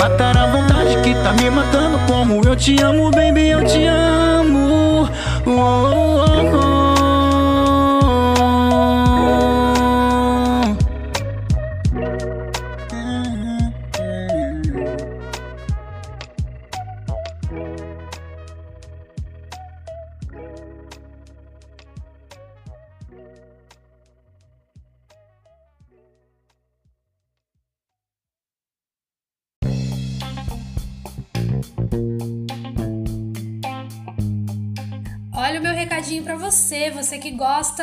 [0.00, 5.08] Matar a vontade que tá me matando como eu te amo, baby, eu te amo.
[5.46, 6.85] Oh, oh, oh.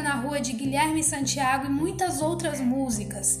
[0.00, 3.40] Na Rua de Guilherme Santiago e muitas outras músicas.